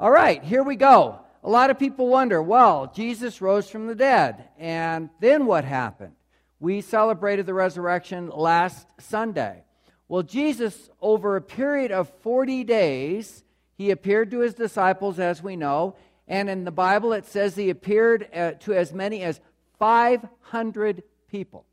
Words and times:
All 0.00 0.12
right, 0.12 0.40
here 0.44 0.62
we 0.62 0.76
go. 0.76 1.18
A 1.42 1.50
lot 1.50 1.70
of 1.70 1.78
people 1.80 2.06
wonder 2.06 2.40
well, 2.40 2.92
Jesus 2.94 3.40
rose 3.40 3.68
from 3.68 3.88
the 3.88 3.96
dead, 3.96 4.48
and 4.56 5.10
then 5.18 5.44
what 5.44 5.64
happened? 5.64 6.12
We 6.60 6.82
celebrated 6.82 7.46
the 7.46 7.54
resurrection 7.54 8.28
last 8.28 8.86
Sunday. 9.00 9.64
Well, 10.06 10.22
Jesus, 10.22 10.88
over 11.02 11.34
a 11.34 11.42
period 11.42 11.90
of 11.90 12.08
40 12.20 12.62
days, 12.62 13.42
he 13.76 13.90
appeared 13.90 14.30
to 14.30 14.38
his 14.38 14.54
disciples, 14.54 15.18
as 15.18 15.42
we 15.42 15.56
know, 15.56 15.96
and 16.28 16.48
in 16.48 16.64
the 16.64 16.70
Bible 16.70 17.12
it 17.12 17.26
says 17.26 17.56
he 17.56 17.68
appeared 17.68 18.28
uh, 18.32 18.52
to 18.60 18.74
as 18.74 18.92
many 18.92 19.24
as 19.24 19.40
500 19.80 21.02
people 21.28 21.66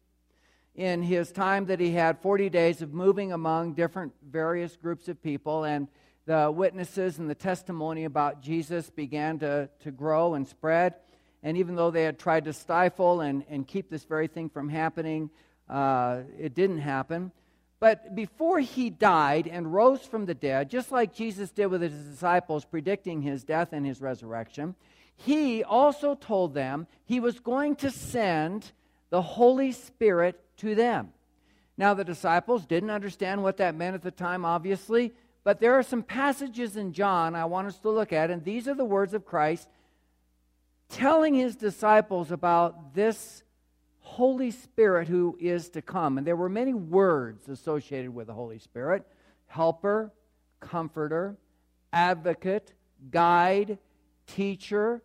in 0.73 1.03
his 1.03 1.31
time 1.31 1.67
that 1.67 1.79
he 1.79 1.91
had 1.91 2.23
40 2.23 2.49
days 2.49 2.81
of 2.81 2.91
moving 2.91 3.33
among 3.33 3.75
different 3.75 4.13
various 4.27 4.75
groups 4.75 5.07
of 5.09 5.21
people 5.21 5.63
and 5.63 5.87
the 6.25 6.51
witnesses 6.51 7.17
and 7.19 7.29
the 7.29 7.35
testimony 7.35 8.05
about 8.05 8.41
jesus 8.41 8.89
began 8.89 9.39
to, 9.39 9.69
to 9.79 9.91
grow 9.91 10.33
and 10.33 10.47
spread 10.47 10.95
and 11.43 11.57
even 11.57 11.75
though 11.75 11.91
they 11.91 12.03
had 12.03 12.17
tried 12.17 12.45
to 12.45 12.53
stifle 12.53 13.21
and, 13.21 13.43
and 13.49 13.67
keep 13.67 13.89
this 13.89 14.03
very 14.03 14.27
thing 14.27 14.49
from 14.49 14.69
happening 14.69 15.29
uh, 15.69 16.21
it 16.39 16.53
didn't 16.53 16.79
happen 16.79 17.31
but 17.79 18.15
before 18.15 18.59
he 18.59 18.89
died 18.89 19.47
and 19.47 19.73
rose 19.73 20.05
from 20.05 20.25
the 20.25 20.33
dead 20.33 20.69
just 20.69 20.91
like 20.91 21.13
jesus 21.13 21.51
did 21.51 21.67
with 21.67 21.81
his 21.81 21.93
disciples 21.93 22.65
predicting 22.65 23.21
his 23.21 23.43
death 23.43 23.69
and 23.71 23.85
his 23.85 24.01
resurrection 24.01 24.75
he 25.17 25.63
also 25.63 26.15
told 26.15 26.53
them 26.53 26.87
he 27.05 27.19
was 27.19 27.39
going 27.39 27.75
to 27.77 27.89
send 27.89 28.71
the 29.09 29.21
holy 29.21 29.71
spirit 29.71 30.39
to 30.57 30.75
them. 30.75 31.13
Now, 31.77 31.93
the 31.93 32.03
disciples 32.03 32.65
didn't 32.65 32.89
understand 32.89 33.43
what 33.43 33.57
that 33.57 33.75
meant 33.75 33.95
at 33.95 34.01
the 34.01 34.11
time, 34.11 34.45
obviously, 34.45 35.13
but 35.45 35.59
there 35.59 35.75
are 35.75 35.83
some 35.83 36.01
passages 36.01 36.75
in 36.75 36.91
John 36.91 37.35
I 37.35 37.45
want 37.45 37.67
us 37.67 37.77
to 37.79 37.89
look 37.91 38.11
at, 38.11 38.31
and 38.31 38.43
these 38.43 38.67
are 38.67 38.73
the 38.73 38.83
words 38.83 39.13
of 39.13 39.25
Christ 39.25 39.69
telling 40.89 41.35
his 41.35 41.55
disciples 41.55 42.31
about 42.31 42.95
this 42.95 43.43
Holy 43.99 44.49
Spirit 44.49 45.07
who 45.07 45.37
is 45.39 45.69
to 45.69 45.83
come. 45.83 46.17
And 46.17 46.25
there 46.25 46.35
were 46.35 46.49
many 46.49 46.73
words 46.73 47.47
associated 47.47 48.13
with 48.13 48.27
the 48.27 48.33
Holy 48.33 48.57
Spirit 48.59 49.05
helper, 49.45 50.11
comforter, 50.59 51.37
advocate, 51.93 52.73
guide, 53.11 53.77
teacher, 54.25 55.03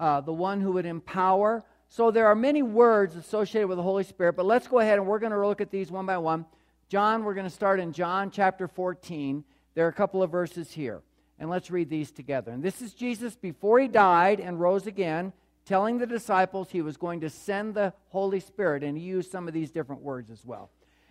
uh, 0.00 0.20
the 0.20 0.32
one 0.32 0.60
who 0.60 0.72
would 0.72 0.86
empower. 0.86 1.64
So 1.88 2.10
there 2.10 2.26
are 2.26 2.34
many 2.34 2.62
words 2.62 3.14
associated 3.14 3.68
with 3.68 3.76
the 3.76 3.84
Holy 3.84 4.02
Spirit, 4.02 4.34
but 4.34 4.46
let's 4.46 4.66
go 4.66 4.80
ahead 4.80 4.98
and 4.98 5.06
we're 5.06 5.20
going 5.20 5.32
to 5.32 5.46
look 5.46 5.60
at 5.60 5.70
these 5.70 5.92
one 5.92 6.06
by 6.06 6.18
one. 6.18 6.44
John, 6.88 7.22
we're 7.22 7.34
going 7.34 7.46
to 7.46 7.50
start 7.50 7.78
in 7.78 7.92
John 7.92 8.32
chapter 8.32 8.66
14. 8.66 9.44
There 9.76 9.86
are 9.86 9.90
a 9.90 9.92
couple 9.92 10.24
of 10.24 10.32
verses 10.32 10.72
here, 10.72 11.02
and 11.38 11.48
let's 11.48 11.70
read 11.70 11.88
these 11.88 12.10
together. 12.10 12.50
And 12.50 12.64
this 12.64 12.82
is 12.82 12.94
Jesus 12.94 13.36
before 13.36 13.78
he 13.78 13.86
died 13.86 14.40
and 14.40 14.58
rose 14.58 14.88
again, 14.88 15.32
telling 15.64 15.98
the 15.98 16.06
disciples 16.06 16.70
he 16.70 16.82
was 16.82 16.96
going 16.96 17.20
to 17.20 17.30
send 17.30 17.74
the 17.74 17.92
Holy 18.08 18.40
Spirit, 18.40 18.82
and 18.82 18.98
he 18.98 19.04
used 19.04 19.30
some 19.30 19.46
of 19.46 19.54
these 19.54 19.70
different 19.70 20.02
words 20.02 20.32
as 20.32 20.44
well. 20.44 20.70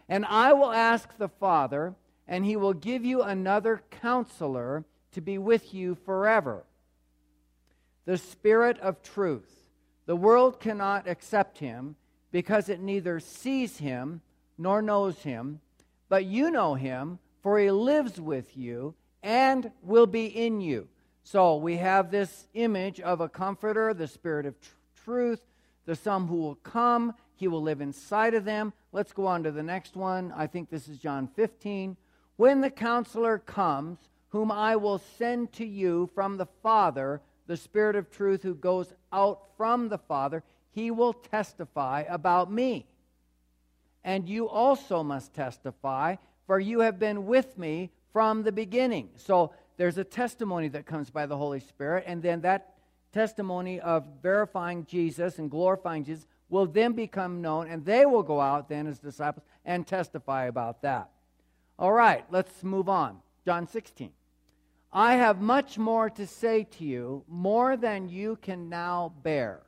And 0.09 0.25
I 0.25 0.51
will 0.51 0.73
ask 0.73 1.17
the 1.17 1.29
Father, 1.29 1.95
and 2.27 2.43
he 2.43 2.57
will 2.57 2.73
give 2.73 3.05
you 3.05 3.21
another 3.21 3.81
counselor 3.89 4.83
to 5.13 5.21
be 5.21 5.37
with 5.37 5.73
you 5.73 5.95
forever 5.95 6.65
the 8.05 8.17
Spirit 8.17 8.77
of 8.79 9.01
truth 9.01 9.65
the 10.05 10.15
world 10.15 10.59
cannot 10.59 11.07
accept 11.07 11.57
him 11.57 11.95
because 12.31 12.69
it 12.69 12.79
neither 12.79 13.19
sees 13.19 13.77
him 13.77 14.21
nor 14.57 14.81
knows 14.81 15.23
him, 15.23 15.59
but 16.09 16.25
you 16.25 16.51
know 16.51 16.75
him, 16.75 17.19
for 17.45 17.59
he 17.59 17.69
lives 17.69 18.19
with 18.19 18.57
you 18.57 18.95
and 19.21 19.71
will 19.83 20.07
be 20.07 20.25
in 20.25 20.59
you. 20.61 20.87
So 21.23 21.57
we 21.57 21.77
have 21.77 22.09
this 22.09 22.47
image 22.55 22.99
of 22.99 23.21
a 23.21 23.29
comforter, 23.29 23.93
the 23.93 24.07
Spirit 24.07 24.47
of 24.47 24.59
tr- 24.59 24.69
truth, 25.03 25.41
the 25.85 25.95
Son 25.95 26.25
who 26.25 26.37
will 26.37 26.55
come. 26.55 27.13
He 27.35 27.47
will 27.47 27.61
live 27.61 27.81
inside 27.81 28.33
of 28.33 28.45
them. 28.45 28.73
Let's 28.91 29.13
go 29.13 29.27
on 29.27 29.43
to 29.43 29.51
the 29.51 29.61
next 29.61 29.95
one. 29.95 30.33
I 30.35 30.47
think 30.47 30.71
this 30.71 30.87
is 30.87 30.97
John 30.97 31.27
15. 31.35 31.97
When 32.37 32.61
the 32.61 32.71
counselor 32.71 33.37
comes, 33.37 33.99
whom 34.29 34.51
I 34.51 34.75
will 34.75 34.97
send 35.19 35.53
to 35.53 35.65
you 35.67 36.09
from 36.15 36.37
the 36.37 36.47
Father, 36.63 37.21
the 37.45 37.57
Spirit 37.57 37.95
of 37.95 38.09
truth 38.09 38.41
who 38.41 38.55
goes 38.55 38.91
out 39.13 39.49
from 39.55 39.89
the 39.89 39.99
Father, 39.99 40.41
he 40.71 40.89
will 40.89 41.13
testify 41.13 42.05
about 42.09 42.51
me. 42.51 42.87
And 44.03 44.27
you 44.27 44.49
also 44.49 45.03
must 45.03 45.35
testify, 45.35 46.15
for 46.47 46.59
you 46.59 46.79
have 46.81 46.99
been 46.99 47.25
with 47.25 47.57
me 47.57 47.91
from 48.13 48.43
the 48.43 48.51
beginning. 48.51 49.09
So 49.15 49.53
there's 49.77 49.97
a 49.97 50.03
testimony 50.03 50.67
that 50.69 50.85
comes 50.85 51.09
by 51.09 51.25
the 51.25 51.37
Holy 51.37 51.59
Spirit, 51.59 52.05
and 52.07 52.21
then 52.21 52.41
that 52.41 52.75
testimony 53.11 53.79
of 53.79 54.05
verifying 54.21 54.85
Jesus 54.85 55.39
and 55.39 55.49
glorifying 55.49 56.03
Jesus 56.03 56.27
will 56.49 56.65
then 56.65 56.93
become 56.93 57.41
known, 57.41 57.67
and 57.67 57.83
they 57.85 58.05
will 58.05 58.23
go 58.23 58.39
out 58.39 58.69
then 58.69 58.87
as 58.87 58.99
disciples 58.99 59.45
and 59.65 59.85
testify 59.85 60.45
about 60.45 60.81
that. 60.83 61.09
All 61.77 61.91
right, 61.91 62.23
let's 62.29 62.63
move 62.63 62.87
on. 62.87 63.17
John 63.45 63.67
16. 63.67 64.11
I 64.93 65.15
have 65.15 65.41
much 65.41 65.77
more 65.77 66.09
to 66.11 66.25
say 66.25 66.63
to 66.77 66.85
you, 66.85 67.25
more 67.27 67.75
than 67.75 68.07
you 68.07 68.37
can 68.41 68.69
now 68.69 69.11
bear. 69.23 69.61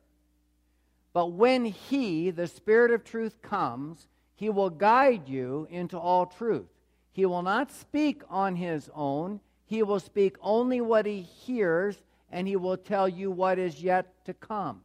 But 1.11 1.33
when 1.33 1.65
He, 1.65 2.31
the 2.31 2.47
Spirit 2.47 2.91
of 2.91 3.03
truth, 3.03 3.41
comes, 3.41 4.07
He 4.37 4.49
will 4.49 4.69
guide 4.69 5.27
you 5.27 5.67
into 5.71 5.97
all 5.97 6.27
truth. 6.27 6.69
He 7.11 7.25
will 7.25 7.41
not 7.41 7.71
speak 7.71 8.21
on 8.29 8.55
His 8.55 8.89
own, 8.93 9.41
He 9.65 9.81
will 9.81 9.99
speak 9.99 10.37
only 10.41 10.79
what 10.79 11.07
He 11.07 11.21
hears, 11.21 11.97
and 12.31 12.47
He 12.47 12.55
will 12.55 12.77
tell 12.77 13.09
you 13.09 13.31
what 13.31 13.57
is 13.57 13.81
yet 13.81 14.23
to 14.25 14.35
come. 14.35 14.81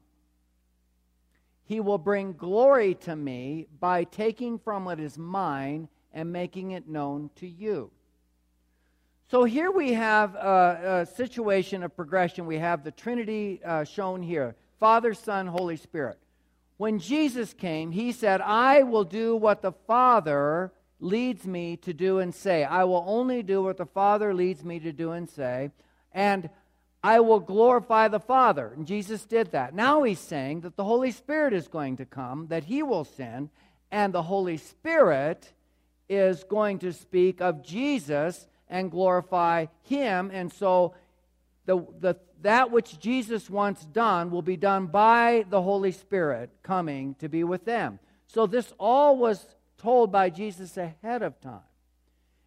He 1.65 1.81
will 1.81 1.99
bring 1.99 2.33
glory 2.33 2.95
to 3.03 3.15
me 3.15 3.67
by 3.79 4.05
taking 4.05 4.59
from 4.59 4.87
what 4.87 4.99
is 4.99 5.19
mine 5.19 5.89
and 6.15 6.33
making 6.33 6.71
it 6.71 6.89
known 6.89 7.29
to 7.37 7.47
you. 7.47 7.91
So 9.31 9.45
here 9.45 9.71
we 9.71 9.93
have 9.93 10.35
a, 10.35 11.03
a, 11.03 11.15
situation 11.15 11.83
of 11.83 11.95
progression. 11.95 12.47
We 12.47 12.59
have 12.59 12.85
the 12.85 12.91
Trinity 12.91 13.61
uh, 13.65 13.85
shown 13.85 14.23
here 14.23 14.57
Father, 14.81 15.13
Son, 15.13 15.47
Holy 15.47 15.77
Spirit. 15.77 16.19
When 16.83 16.99
Jesus 16.99 17.55
came, 17.55 17.93
he 17.93 18.11
said, 18.11 18.41
I 18.41 18.83
will 18.83 19.05
do 19.05 19.37
what 19.37 19.63
the 19.63 19.71
Father 19.71 20.73
leads 20.99 21.47
me 21.47 21.77
to 21.77 21.93
do 21.93 22.19
and 22.19 22.35
say. 22.35 22.65
I 22.65 22.83
will 22.83 23.05
only 23.07 23.45
do 23.45 23.63
what 23.63 23.77
the 23.77 23.87
Father 23.87 24.35
leads 24.35 24.65
me 24.65 24.81
to 24.81 24.93
do 24.93 25.13
and 25.13 25.31
say. 25.31 25.71
And 26.11 26.51
I 27.01 27.21
will 27.21 27.39
glorify 27.39 28.09
the 28.09 28.19
Father. 28.19 28.73
And 28.75 28.85
Jesus 28.85 29.25
did 29.25 29.53
that. 29.53 29.77
Now 29.77 30.03
he's 30.03 30.19
saying 30.19 30.63
that 30.63 30.75
the 30.75 30.83
Holy 30.83 31.13
Spirit 31.13 31.55
is 31.55 31.69
going 31.69 31.99
to 31.99 32.05
come, 32.05 32.49
that 32.49 32.65
he 32.65 32.83
will 32.83 33.05
send, 33.05 33.51
and 33.93 34.13
the 34.13 34.25
Holy 34.25 34.57
Spirit 34.57 35.53
is 36.09 36.43
going 36.43 36.81
to 36.81 36.93
speak 36.93 37.41
of 37.41 37.63
Jesus 37.63 38.49
and 38.69 38.91
glorify 38.91 39.67
Him. 39.83 40.33
And 40.33 40.53
so 40.53 40.95
the, 41.65 41.87
the, 42.01 42.17
that 42.43 42.71
which 42.71 42.99
Jesus 42.99 43.49
wants 43.49 43.85
done 43.85 44.31
will 44.31 44.43
be 44.43 44.57
done 44.57 44.87
by 44.87 45.45
the 45.49 45.63
Holy 45.63 45.93
Spirit 45.93 46.51
coming 46.63 47.15
to 47.17 47.29
be 47.29 47.45
with 47.45 47.65
them. 47.65 47.99
So 48.27 48.47
this 48.47 48.73
all 48.79 49.17
was 49.17 49.47
told 49.79 50.11
by 50.11 50.31
Jesus 50.31 50.77
ahead 50.77 51.23
of 51.23 51.41
time. 51.41 51.61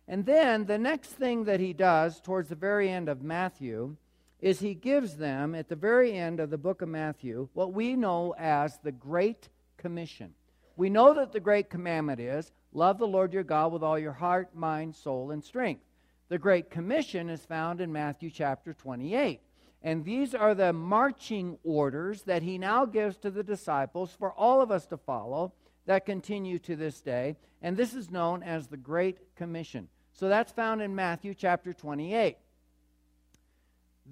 And 0.08 0.26
then 0.26 0.66
the 0.66 0.78
next 0.78 1.10
thing 1.10 1.46
that 1.46 1.60
he 1.60 1.74
does 1.74 2.20
towards 2.22 2.50
the 2.50 2.56
very 2.56 2.90
end 2.90 3.10
of 3.10 3.22
Matthew 3.22 3.96
is 4.40 4.60
he 4.60 4.76
gives 4.76 5.16
them, 5.16 5.56
at 5.56 5.70
the 5.70 5.76
very 5.76 6.14
end 6.14 6.40
of 6.40 6.50
the 6.50 6.58
book 6.58 6.82
of 6.82 6.90
Matthew, 6.90 7.48
what 7.54 7.74
we 7.74 7.96
know 7.96 8.36
as 8.38 8.78
the 8.80 8.92
Great 8.92 9.50
Commission. 9.78 10.34
We 10.76 10.90
know 10.90 11.14
that 11.14 11.32
the 11.32 11.40
Great 11.40 11.70
Commandment 11.70 12.20
is 12.20 12.52
love 12.74 12.98
the 12.98 13.08
Lord 13.08 13.34
your 13.34 13.44
God 13.44 13.72
with 13.72 13.82
all 13.82 13.98
your 13.98 14.12
heart, 14.12 14.54
mind, 14.54 14.96
soul, 14.96 15.32
and 15.32 15.44
strength. 15.44 15.85
The 16.28 16.38
Great 16.40 16.72
Commission 16.72 17.30
is 17.30 17.46
found 17.46 17.82
in 17.82 17.94
Matthew 17.94 18.32
chapter 18.32 18.74
28. 18.74 19.42
And 19.84 20.04
these 20.04 20.34
are 20.34 20.56
the 20.56 20.74
marching 20.74 21.60
orders 21.64 22.24
that 22.24 22.42
he 22.42 22.58
now 22.58 22.86
gives 22.86 23.18
to 23.18 23.30
the 23.30 23.44
disciples 23.44 24.12
for 24.18 24.32
all 24.32 24.62
of 24.62 24.72
us 24.72 24.88
to 24.88 24.98
follow 24.98 25.54
that 25.86 26.08
continue 26.08 26.58
to 26.60 26.76
this 26.76 27.00
day. 27.02 27.36
And 27.62 27.78
this 27.78 27.94
is 27.94 28.10
known 28.10 28.42
as 28.42 28.68
the 28.68 28.78
Great 28.78 29.36
Commission. 29.36 29.88
So 30.14 30.28
that's 30.28 30.52
found 30.52 30.82
in 30.82 30.96
Matthew 30.96 31.36
chapter 31.36 31.74
28. 31.74 32.38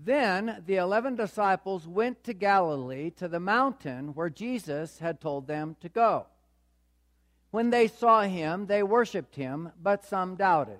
Then 0.04 0.64
the 0.68 0.76
eleven 0.78 1.16
disciples 1.16 1.88
went 1.88 2.24
to 2.26 2.34
Galilee, 2.34 3.10
to 3.12 3.28
the 3.28 3.40
mountain 3.40 4.14
where 4.14 4.30
Jesus 4.30 5.00
had 5.00 5.20
told 5.20 5.48
them 5.48 5.76
to 5.82 5.90
go. 5.90 6.28
When 7.50 7.70
they 7.70 7.88
saw 7.88 8.22
him, 8.22 8.68
they 8.68 8.84
worshiped 8.84 9.36
him, 9.36 9.72
but 9.82 10.04
some 10.04 10.36
doubted. 10.36 10.80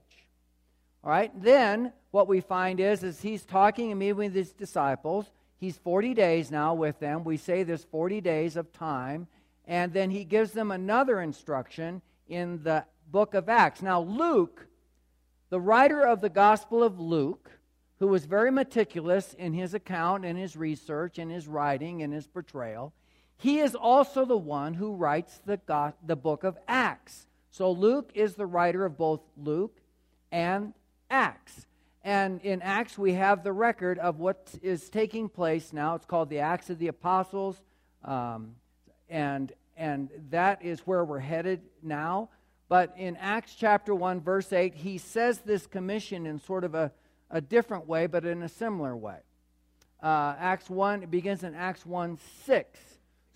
All 1.03 1.09
right, 1.09 1.31
then 1.41 1.93
what 2.11 2.27
we 2.27 2.41
find 2.41 2.79
is, 2.79 3.03
is 3.03 3.21
he's 3.21 3.43
talking 3.43 3.97
meeting 3.97 4.17
with 4.17 4.35
his 4.35 4.51
disciples. 4.51 5.31
He's 5.57 5.77
40 5.77 6.13
days 6.13 6.51
now 6.51 6.73
with 6.73 6.99
them. 6.99 7.23
We 7.23 7.37
say 7.37 7.63
there's 7.63 7.85
40 7.85 8.21
days 8.21 8.55
of 8.55 8.71
time. 8.71 9.27
And 9.65 9.93
then 9.93 10.11
he 10.11 10.25
gives 10.25 10.51
them 10.51 10.71
another 10.71 11.21
instruction 11.21 12.01
in 12.27 12.63
the 12.63 12.85
book 13.09 13.33
of 13.33 13.49
Acts. 13.49 13.81
Now, 13.81 14.01
Luke, 14.01 14.67
the 15.49 15.59
writer 15.59 16.05
of 16.05 16.21
the 16.21 16.29
Gospel 16.29 16.83
of 16.83 16.99
Luke, 16.99 17.51
who 17.99 18.07
was 18.07 18.25
very 18.25 18.51
meticulous 18.51 19.33
in 19.33 19.53
his 19.53 19.73
account 19.73 20.25
and 20.25 20.37
his 20.37 20.55
research 20.55 21.17
and 21.19 21.31
his 21.31 21.47
writing 21.47 22.01
and 22.01 22.13
his 22.13 22.27
portrayal, 22.27 22.93
he 23.37 23.59
is 23.59 23.75
also 23.75 24.23
the 24.23 24.37
one 24.37 24.75
who 24.75 24.93
writes 24.93 25.41
the, 25.45 25.57
God, 25.57 25.93
the 26.05 26.15
book 26.15 26.43
of 26.43 26.57
Acts. 26.67 27.27
So 27.49 27.71
Luke 27.71 28.11
is 28.13 28.35
the 28.35 28.45
writer 28.45 28.85
of 28.85 28.97
both 28.97 29.21
Luke 29.35 29.79
and 30.31 30.73
Acts. 31.11 31.67
And 32.03 32.41
in 32.41 32.61
Acts, 32.63 32.97
we 32.97 33.13
have 33.13 33.43
the 33.43 33.53
record 33.53 33.99
of 33.99 34.19
what 34.19 34.55
is 34.63 34.89
taking 34.89 35.29
place 35.29 35.71
now. 35.71 35.93
It's 35.95 36.05
called 36.05 36.29
the 36.29 36.39
Acts 36.39 36.71
of 36.71 36.79
the 36.79 36.87
Apostles. 36.87 37.61
Um, 38.03 38.55
and, 39.09 39.51
and 39.77 40.09
that 40.31 40.63
is 40.63 40.79
where 40.81 41.05
we're 41.05 41.19
headed 41.19 41.61
now. 41.83 42.29
But 42.69 42.93
in 42.97 43.17
Acts 43.17 43.53
chapter 43.53 43.93
1, 43.93 44.21
verse 44.21 44.51
8, 44.51 44.73
he 44.73 44.97
says 44.97 45.39
this 45.39 45.67
commission 45.67 46.25
in 46.25 46.39
sort 46.39 46.63
of 46.63 46.73
a, 46.73 46.91
a 47.29 47.41
different 47.41 47.85
way, 47.85 48.07
but 48.07 48.25
in 48.25 48.41
a 48.41 48.49
similar 48.49 48.95
way. 48.95 49.17
Uh, 50.01 50.35
Acts 50.39 50.69
1, 50.69 51.03
it 51.03 51.11
begins 51.11 51.43
in 51.43 51.53
Acts 51.53 51.85
1 51.85 52.17
6. 52.45 52.79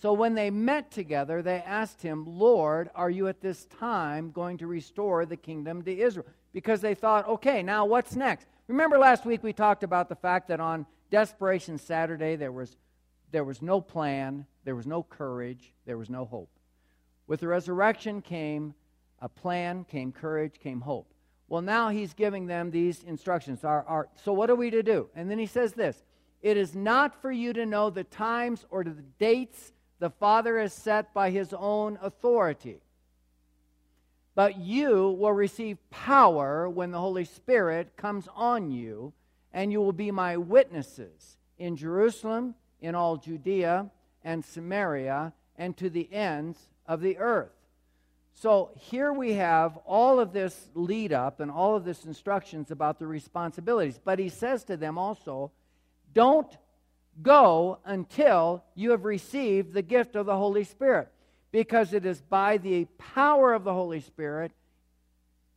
So 0.01 0.13
when 0.13 0.35
they 0.35 0.49
met 0.49 0.91
together, 0.91 1.41
they 1.41 1.61
asked 1.65 2.01
him, 2.01 2.25
Lord, 2.25 2.89
are 2.95 3.09
you 3.09 3.27
at 3.27 3.41
this 3.41 3.65
time 3.65 4.31
going 4.31 4.57
to 4.59 4.67
restore 4.67 5.25
the 5.25 5.37
kingdom 5.37 5.83
to 5.83 5.99
Israel? 5.99 6.27
Because 6.55 6.79
they 6.79 6.95
thought, 6.95 7.27
okay, 7.27 7.61
now 7.61 7.83
what's 7.83 8.15
next? 8.15 8.47
Remember 8.69 8.97
last 8.97 9.25
week 9.25 9.43
we 9.43 9.51
talked 9.51 9.83
about 9.83 10.07
the 10.07 10.15
fact 10.15 10.47
that 10.47 10.61
on 10.61 10.85
Desperation 11.11 11.77
Saturday 11.77 12.37
there 12.37 12.53
was, 12.53 12.77
there 13.33 13.43
was 13.43 13.61
no 13.61 13.81
plan, 13.81 14.45
there 14.63 14.73
was 14.73 14.87
no 14.87 15.03
courage, 15.03 15.73
there 15.85 15.97
was 15.97 16.09
no 16.09 16.23
hope. 16.23 16.49
With 17.27 17.41
the 17.41 17.49
resurrection 17.49 18.21
came 18.21 18.73
a 19.19 19.27
plan, 19.27 19.83
came 19.83 20.13
courage, 20.13 20.53
came 20.57 20.79
hope. 20.79 21.13
Well, 21.49 21.61
now 21.61 21.89
he's 21.89 22.13
giving 22.13 22.47
them 22.47 22.71
these 22.71 23.03
instructions. 23.03 23.65
Our, 23.65 23.83
our, 23.83 24.07
so, 24.15 24.31
what 24.31 24.49
are 24.49 24.55
we 24.55 24.69
to 24.69 24.81
do? 24.81 25.09
And 25.13 25.29
then 25.29 25.37
he 25.37 25.47
says 25.47 25.73
this 25.73 26.03
It 26.41 26.55
is 26.55 26.73
not 26.73 27.21
for 27.21 27.33
you 27.33 27.51
to 27.51 27.65
know 27.65 27.89
the 27.89 28.05
times 28.05 28.65
or 28.69 28.85
the 28.85 29.03
dates 29.19 29.73
the 29.99 30.09
Father 30.09 30.57
has 30.57 30.71
set 30.71 31.13
by 31.13 31.31
his 31.31 31.53
own 31.53 31.99
authority. 32.01 32.79
But 34.35 34.57
you 34.57 35.11
will 35.17 35.33
receive 35.33 35.77
power 35.89 36.69
when 36.69 36.91
the 36.91 36.99
Holy 36.99 37.25
Spirit 37.25 37.95
comes 37.95 38.27
on 38.35 38.69
you, 38.69 39.13
and 39.53 39.71
you 39.71 39.79
will 39.79 39.93
be 39.93 40.11
my 40.11 40.35
witnesses 40.35 41.37
in 41.57 41.77
Jerusalem, 41.77 42.55
in 42.81 42.93
all 42.93 43.15
Judea 43.15 43.89
and 44.23 44.43
Samaria, 44.43 45.33
and 45.57 45.75
to 45.77 45.89
the 45.89 46.11
ends 46.11 46.59
of 46.85 46.99
the 46.99 47.17
earth. 47.17 47.53
So 48.33 48.71
here 48.75 49.13
we 49.13 49.33
have 49.35 49.77
all 49.85 50.19
of 50.19 50.33
this 50.33 50.69
lead 50.73 51.13
up 51.13 51.39
and 51.39 51.49
all 51.49 51.77
of 51.77 51.85
this 51.85 52.03
instructions 52.03 52.69
about 52.69 52.99
the 52.99 53.07
responsibilities. 53.07 53.97
But 54.03 54.19
he 54.19 54.27
says 54.27 54.65
to 54.65 54.75
them 54.75 54.97
also, 54.97 55.51
don't 56.13 56.57
go 57.21 57.79
until 57.85 58.65
you 58.75 58.91
have 58.91 59.05
received 59.05 59.73
the 59.73 59.81
gift 59.81 60.17
of 60.17 60.25
the 60.25 60.35
Holy 60.35 60.65
Spirit, 60.65 61.07
because 61.55 61.93
it 61.93 62.05
is 62.05 62.19
by 62.19 62.57
the 62.57 62.83
power 62.97 63.53
of 63.53 63.63
the 63.63 63.71
Holy 63.71 64.01
Spirit 64.01 64.51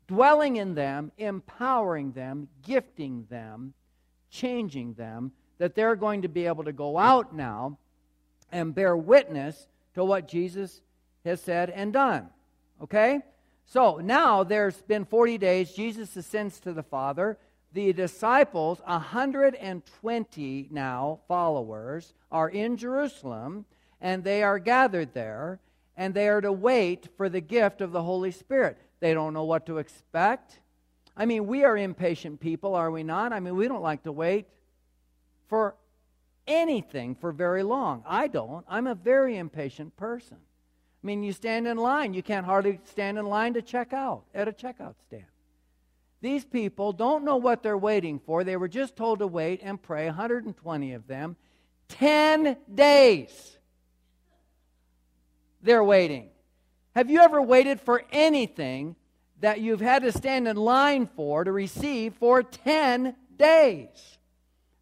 dwelling 0.07 0.55
in 0.55 0.77
them, 0.77 1.11
empowering 1.19 2.13
them, 2.13 2.47
gifting 2.63 3.27
them, 3.29 3.75
changing 4.31 4.95
them, 4.95 5.33
that 5.59 5.75
they're 5.75 5.97
going 5.97 6.23
to 6.23 6.29
be 6.29 6.47
able 6.47 6.63
to 6.63 6.73
go 6.73 6.97
out 6.97 7.35
now 7.35 7.77
and 8.53 8.77
bear 8.77 8.97
witness 8.97 9.67
to 9.95 10.05
what 10.05 10.29
Jesus 10.29 10.83
has 11.25 11.41
said 11.41 11.69
and 11.69 11.93
done. 11.93 12.29
Okay? 12.81 13.19
So 13.67 13.97
now 13.97 14.45
there's 14.45 14.81
been 14.83 15.05
40 15.05 15.37
days. 15.37 15.73
Jesus 15.73 16.17
ascends 16.17 16.61
to 16.61 16.73
the 16.73 16.85
Father. 16.85 17.39
The 17.73 17.93
disciples, 17.93 18.81
120 18.85 20.69
now 20.71 21.19
followers, 21.27 22.15
are 22.31 22.49
in 22.49 22.77
Jerusalem 22.77 23.65
and 24.01 24.23
they 24.23 24.45
are 24.45 24.61
gathered 24.61 25.13
there 25.13 25.59
and 25.99 26.15
they 26.15 26.29
are 26.29 26.41
to 26.41 26.53
wait 26.53 27.09
for 27.17 27.29
the 27.29 27.41
gift 27.41 27.81
of 27.81 27.91
the 27.91 28.03
Holy 28.03 28.31
Spirit. 28.31 28.79
They 29.01 29.13
don't 29.13 29.35
know 29.35 29.43
what 29.43 29.67
to 29.67 29.79
expect. 29.79 30.61
I 31.17 31.27
mean, 31.27 31.49
we 31.49 31.65
are 31.65 31.77
impatient 31.77 32.39
people, 32.39 32.77
are 32.77 32.91
we 32.93 33.03
not? 33.03 33.33
I 33.33 33.41
mean, 33.41 33.57
we 33.57 33.67
don't 33.67 33.83
like 33.83 34.05
to 34.05 34.13
wait 34.13 34.47
for 35.49 35.75
anything 36.47 37.17
for 37.17 37.33
very 37.33 37.65
long. 37.65 38.05
I 38.07 38.29
don't. 38.29 38.65
I'm 38.69 38.87
a 38.87 38.95
very 38.95 39.37
impatient 39.37 39.97
person. 39.97 40.37
I 41.03 41.07
mean, 41.07 41.25
you 41.25 41.33
stand 41.33 41.67
in 41.67 41.77
line. 41.77 42.15
You 42.15 42.23
can't 42.23 42.47
hardly 42.47 42.79
stand 42.85 43.19
in 43.19 43.27
line 43.27 43.55
to 43.55 43.63
check 43.63 43.93
out 43.93 44.23
at 44.33 44.47
a 44.47 44.53
checkout 44.53 44.95
stand. 45.03 45.25
These 46.21 46.45
people 46.45 46.93
don't 46.93 47.25
know 47.25 47.37
what 47.37 47.65
they're 47.65 47.77
waiting 47.77 48.21
for. 48.21 48.45
They 48.45 48.57
were 48.57 48.69
just 48.69 48.95
told 48.97 49.19
to 49.19 49.27
wait 49.27 49.61
and 49.65 49.83
pray, 49.83 50.07
120 50.07 50.93
of 50.93 51.07
them. 51.09 51.37
10 51.89 52.57
days 52.73 53.58
they're 55.63 55.85
waiting. 55.85 56.31
Have 56.95 57.11
you 57.11 57.21
ever 57.21 57.41
waited 57.41 57.81
for 57.81 58.03
anything 58.11 58.97
that 59.41 59.61
you've 59.61 59.81
had 59.81 60.03
to 60.03 60.13
stand 60.13 60.49
in 60.49 60.57
line 60.57 61.07
for 61.07 61.45
to 61.45 61.53
receive 61.53 62.15
for 62.15 62.43
10 62.43 63.15
days? 63.37 64.19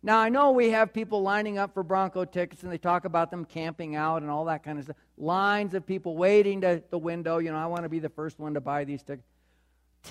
Now, 0.03 0.19
I 0.19 0.29
know 0.29 0.53
we 0.53 0.71
have 0.71 0.93
people 0.93 1.23
lining 1.23 1.59
up 1.59 1.75
for 1.75 1.83
Bronco 1.83 2.25
tickets 2.25 2.63
and 2.63 2.71
they 2.71 2.79
talk 2.79 3.05
about 3.05 3.31
them 3.31 3.45
camping 3.45 3.97
out 3.97 4.23
and 4.23 4.31
all 4.31 4.45
that 4.45 4.63
kind 4.63 4.79
of 4.79 4.85
stuff. 4.85 4.97
Lines 5.19 5.75
of 5.75 5.85
people 5.85 6.17
waiting 6.17 6.61
to 6.61 6.83
the 6.91 6.99
window. 6.99 7.39
You 7.39 7.51
know, 7.51 7.59
I 7.59 7.67
want 7.67 7.83
to 7.83 7.89
be 7.89 7.99
the 7.99 8.09
first 8.09 8.39
one 8.39 8.55
to 8.55 8.61
buy 8.61 8.85
these 8.85 9.03
tickets. 9.03 9.27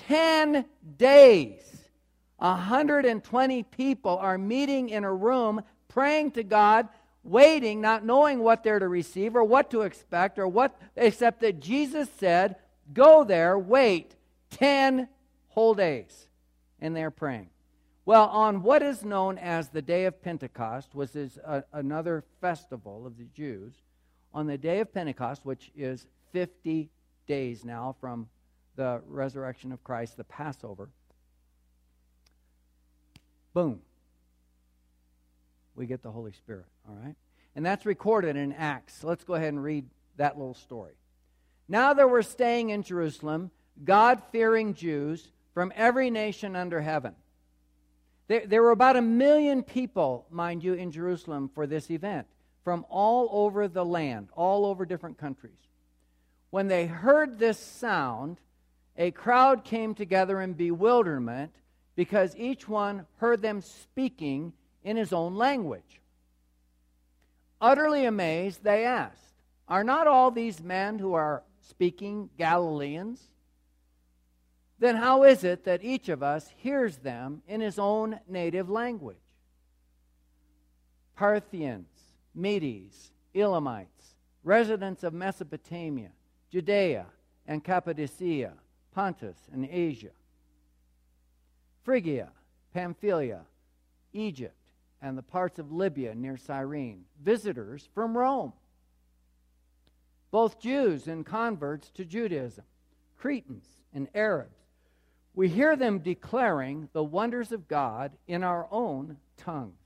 10 0.08 0.66
days, 0.98 1.62
120 2.36 3.62
people 3.62 4.18
are 4.18 4.36
meeting 4.36 4.90
in 4.90 5.04
a 5.04 5.12
room 5.12 5.62
praying 5.88 6.32
to 6.32 6.42
God, 6.42 6.88
waiting, 7.26 7.80
not 7.80 8.04
knowing 8.04 8.40
what 8.40 8.62
they're 8.62 8.78
to 8.78 8.88
receive 8.88 9.36
or 9.36 9.44
what 9.44 9.70
to 9.70 9.82
expect 9.82 10.38
or 10.38 10.48
what, 10.48 10.80
except 10.96 11.40
that 11.40 11.60
Jesus 11.60 12.08
said, 12.18 12.56
Go 12.92 13.24
there, 13.24 13.58
wait 13.58 14.14
10 14.50 15.08
whole 15.48 15.74
days. 15.74 16.28
And 16.80 16.94
they're 16.94 17.10
praying. 17.10 17.48
Well, 18.04 18.26
on 18.26 18.62
what 18.62 18.82
is 18.82 19.04
known 19.04 19.38
as 19.38 19.68
the 19.68 19.82
day 19.82 20.04
of 20.04 20.22
Pentecost, 20.22 20.94
which 20.94 21.16
is 21.16 21.38
a, 21.44 21.64
another 21.72 22.24
festival 22.40 23.06
of 23.06 23.18
the 23.18 23.24
Jews, 23.24 23.74
on 24.32 24.46
the 24.46 24.58
day 24.58 24.78
of 24.80 24.94
Pentecost, 24.94 25.44
which 25.44 25.72
is 25.76 26.06
50 26.32 26.90
days 27.26 27.64
now 27.64 27.96
from 28.00 28.28
the 28.76 29.00
resurrection 29.08 29.72
of 29.72 29.82
Christ, 29.82 30.16
the 30.16 30.24
Passover, 30.24 30.90
boom, 33.54 33.80
we 35.76 35.86
get 35.86 36.02
the 36.02 36.10
Holy 36.10 36.32
Spirit, 36.32 36.66
all 36.88 36.96
right? 36.96 37.14
And 37.54 37.64
that's 37.64 37.86
recorded 37.86 38.36
in 38.36 38.52
Acts. 38.52 39.04
Let's 39.04 39.24
go 39.24 39.34
ahead 39.34 39.48
and 39.48 39.62
read 39.62 39.86
that 40.16 40.36
little 40.36 40.54
story. 40.54 40.94
Now 41.68 41.94
there 41.94 42.08
were 42.08 42.22
staying 42.22 42.70
in 42.70 42.82
Jerusalem 42.82 43.50
God 43.84 44.22
fearing 44.32 44.74
Jews 44.74 45.28
from 45.52 45.72
every 45.76 46.10
nation 46.10 46.56
under 46.56 46.80
heaven. 46.80 47.14
There, 48.28 48.46
there 48.46 48.62
were 48.62 48.70
about 48.70 48.96
a 48.96 49.02
million 49.02 49.62
people, 49.62 50.26
mind 50.30 50.64
you, 50.64 50.74
in 50.74 50.90
Jerusalem 50.90 51.50
for 51.54 51.66
this 51.66 51.90
event 51.90 52.26
from 52.64 52.84
all 52.88 53.28
over 53.30 53.68
the 53.68 53.84
land, 53.84 54.28
all 54.34 54.66
over 54.66 54.84
different 54.84 55.18
countries. 55.18 55.68
When 56.50 56.66
they 56.66 56.86
heard 56.86 57.38
this 57.38 57.58
sound, 57.58 58.40
a 58.96 59.12
crowd 59.12 59.62
came 59.62 59.94
together 59.94 60.40
in 60.40 60.54
bewilderment 60.54 61.52
because 61.94 62.34
each 62.36 62.68
one 62.68 63.06
heard 63.18 63.40
them 63.40 63.60
speaking 63.60 64.52
in 64.86 64.96
his 64.96 65.12
own 65.12 65.34
language. 65.34 66.00
Utterly 67.60 68.06
amazed, 68.06 68.62
they 68.64 68.86
asked, 68.86 69.34
Are 69.68 69.84
not 69.84 70.06
all 70.06 70.30
these 70.30 70.62
men 70.62 70.98
who 70.98 71.12
are 71.12 71.42
speaking 71.60 72.30
Galileans? 72.38 73.20
then 74.78 74.96
how 74.96 75.22
is 75.22 75.42
it 75.42 75.64
that 75.64 75.82
each 75.82 76.08
of 76.08 76.22
us 76.22 76.50
hears 76.56 76.98
them 76.98 77.42
in 77.48 77.60
his 77.60 77.78
own 77.78 78.20
native 78.28 78.68
language? 78.68 79.16
Parthians, 81.16 81.88
Medes, 82.34 83.10
Elamites, 83.34 84.16
residents 84.44 85.02
of 85.02 85.14
Mesopotamia, 85.14 86.10
Judea 86.52 87.06
and 87.46 87.64
Cappadocia, 87.64 88.52
Pontus 88.94 89.38
and 89.50 89.66
Asia, 89.70 90.10
Phrygia, 91.82 92.28
Pamphylia, 92.74 93.40
Egypt 94.12 94.54
and 95.06 95.16
the 95.16 95.22
parts 95.22 95.60
of 95.60 95.70
Libya 95.70 96.16
near 96.16 96.36
Cyrene, 96.36 97.04
visitors 97.22 97.88
from 97.94 98.18
Rome, 98.18 98.52
both 100.32 100.60
Jews 100.60 101.06
and 101.06 101.24
converts 101.24 101.90
to 101.90 102.04
Judaism, 102.04 102.64
Cretans 103.16 103.66
and 103.94 104.08
Arabs. 104.16 104.58
We 105.32 105.48
hear 105.48 105.76
them 105.76 106.00
declaring 106.00 106.88
the 106.92 107.04
wonders 107.04 107.52
of 107.52 107.68
God 107.68 108.16
in 108.26 108.42
our 108.42 108.66
own 108.72 109.18
tongues. 109.36 109.78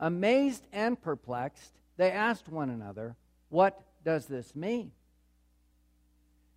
Amazed 0.00 0.66
and 0.72 1.00
perplexed, 1.00 1.74
they 1.98 2.10
asked 2.10 2.48
one 2.48 2.70
another, 2.70 3.16
What 3.50 3.78
does 4.02 4.24
this 4.24 4.56
mean? 4.56 4.92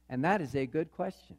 And 0.07 0.23
that 0.23 0.39
is 0.39 0.55
a 0.55 0.65
good 0.65 0.93
question. 0.93 1.35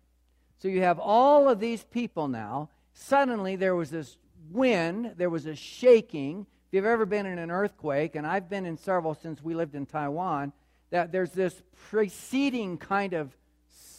So 0.59 0.69
you 0.69 0.83
have 0.83 0.99
all 0.99 1.49
of 1.49 1.61
these 1.61 1.83
people 1.85 2.29
now. 2.29 2.69
Suddenly 2.93 3.57
there 3.57 3.75
was 3.75 3.91
this 3.91 4.19
wind, 4.51 5.15
there 5.17 5.31
was 5.31 5.47
a 5.47 5.55
shaking. 5.55 6.47
If 6.69 6.75
you've 6.75 6.85
ever 6.85 7.07
been 7.07 7.27
in 7.27 7.39
an 7.39 7.51
earthquake, 7.51 8.17
and 8.17 8.27
I've 8.27 8.49
been 8.49 8.67
in 8.67 8.77
several 8.77 9.15
since 9.15 9.43
we 9.43 9.55
lived 9.55 9.75
in 9.75 9.87
Taiwan, 9.87 10.53
that 10.91 11.13
there's 11.13 11.33
this 11.33 11.63
preceding 11.91 12.79
kind 12.79 13.13
of 13.13 13.37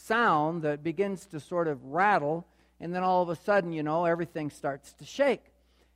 sound 0.05 0.63
that 0.63 0.83
begins 0.83 1.25
to 1.27 1.39
sort 1.39 1.67
of 1.67 1.83
rattle, 1.85 2.47
and 2.79 2.93
then 2.93 3.03
all 3.03 3.23
of 3.23 3.29
a 3.29 3.35
sudden, 3.35 3.71
you 3.73 3.83
know, 3.83 4.05
everything 4.05 4.49
starts 4.49 4.93
to 4.93 5.05
shake. 5.05 5.43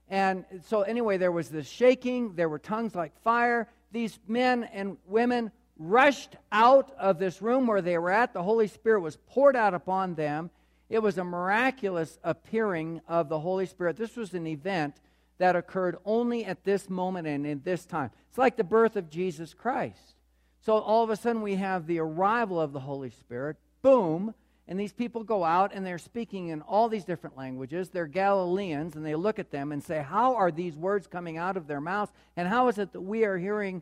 And 0.10 0.44
so, 0.68 0.82
anyway, 0.82 1.18
there 1.18 1.32
was 1.32 1.50
this 1.50 1.68
shaking, 1.68 2.36
there 2.36 2.50
were 2.50 2.60
tongues 2.60 2.96
like 2.96 3.18
fire. 3.22 3.70
These 3.92 4.20
men 4.28 4.66
and 4.66 4.98
women 5.08 5.52
rushed 5.78 6.36
out 6.52 6.92
of 7.00 7.18
this 7.18 7.42
room 7.42 7.66
where 7.66 7.82
they 7.82 7.98
were 7.98 8.12
at. 8.12 8.34
The 8.34 8.44
Holy 8.44 8.68
Spirit 8.68 9.02
was 9.02 9.18
poured 9.28 9.56
out 9.56 9.74
upon 9.74 10.16
them. 10.16 10.50
It 10.92 11.02
was 11.02 11.18
a 11.18 11.24
miraculous 11.24 12.20
appearing 12.22 13.00
of 13.08 13.30
the 13.30 13.40
Holy 13.40 13.66
Spirit. 13.66 13.96
This 13.96 14.18
was 14.18 14.34
an 14.34 14.46
event 14.46 14.98
that 15.38 15.56
occurred 15.56 15.98
only 16.04 16.44
at 16.44 16.66
this 16.66 16.90
moment 16.90 17.28
and 17.28 17.48
in 17.48 17.62
this 17.64 17.86
time. 17.86 18.12
It's 18.28 18.38
like 18.38 18.58
the 18.58 18.66
birth 18.66 18.98
of 18.98 19.10
Jesus 19.10 19.54
Christ. 19.54 20.16
So 20.60 20.78
all 20.78 21.02
of 21.02 21.10
a 21.10 21.16
sudden 21.16 21.42
we 21.42 21.56
have 21.56 21.88
the 21.88 22.00
arrival 22.00 22.60
of 22.60 22.74
the 22.74 22.82
Holy 22.82 23.10
Spirit. 23.10 23.56
Boom. 23.82 24.36
And 24.68 24.78
these 24.78 24.92
people 24.92 25.24
go 25.24 25.46
out 25.46 25.72
and 25.74 25.86
they're 25.86 25.98
speaking 25.98 26.50
in 26.50 26.62
all 26.62 26.90
these 26.90 27.06
different 27.06 27.38
languages. 27.38 27.90
They're 27.90 28.06
Galileans, 28.06 28.98
and 28.98 29.06
they 29.06 29.16
look 29.16 29.40
at 29.40 29.50
them 29.50 29.72
and 29.72 29.82
say, 29.82 30.04
How 30.04 30.36
are 30.36 30.52
these 30.52 30.76
words 30.76 31.08
coming 31.08 31.38
out 31.38 31.56
of 31.56 31.68
their 31.68 31.82
mouths? 31.82 32.12
And 32.36 32.50
how 32.50 32.68
is 32.68 32.78
it 32.78 32.92
that 32.92 33.02
we 33.02 33.24
are 33.24 33.38
hearing 33.38 33.82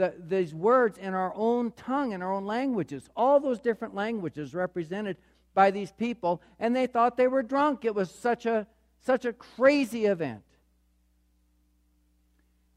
the, 0.00 0.14
these 0.18 0.54
words 0.54 0.98
in 0.98 1.14
our 1.14 1.32
own 1.34 1.72
tongue, 1.72 2.12
in 2.12 2.22
our 2.22 2.32
own 2.32 2.46
languages. 2.46 3.08
All 3.14 3.38
those 3.38 3.60
different 3.60 3.94
languages 3.94 4.54
represented 4.54 5.18
by 5.54 5.70
these 5.70 5.92
people, 5.92 6.42
and 6.58 6.74
they 6.74 6.86
thought 6.86 7.16
they 7.16 7.28
were 7.28 7.42
drunk. 7.42 7.84
It 7.84 7.94
was 7.94 8.10
such 8.10 8.46
a, 8.46 8.66
such 9.00 9.24
a 9.24 9.32
crazy 9.32 10.06
event. 10.06 10.42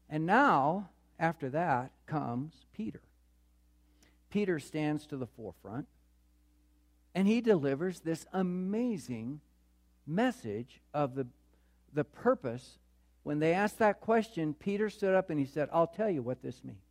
And 0.08 0.26
now, 0.26 0.90
after 1.18 1.50
that, 1.50 1.92
comes 2.06 2.52
Peter. 2.72 3.00
Peter 4.30 4.58
stands 4.58 5.06
to 5.06 5.16
the 5.16 5.26
forefront, 5.26 5.86
and 7.14 7.26
he 7.28 7.40
delivers 7.40 8.00
this 8.00 8.26
amazing 8.32 9.40
message 10.06 10.80
of 10.92 11.14
the, 11.14 11.26
the 11.92 12.04
purpose. 12.04 12.78
When 13.22 13.38
they 13.38 13.54
asked 13.54 13.78
that 13.78 14.00
question, 14.00 14.52
Peter 14.52 14.90
stood 14.90 15.14
up 15.14 15.30
and 15.30 15.38
he 15.38 15.46
said, 15.46 15.68
I'll 15.72 15.86
tell 15.86 16.10
you 16.10 16.22
what 16.22 16.42
this 16.42 16.62
means. 16.64 16.83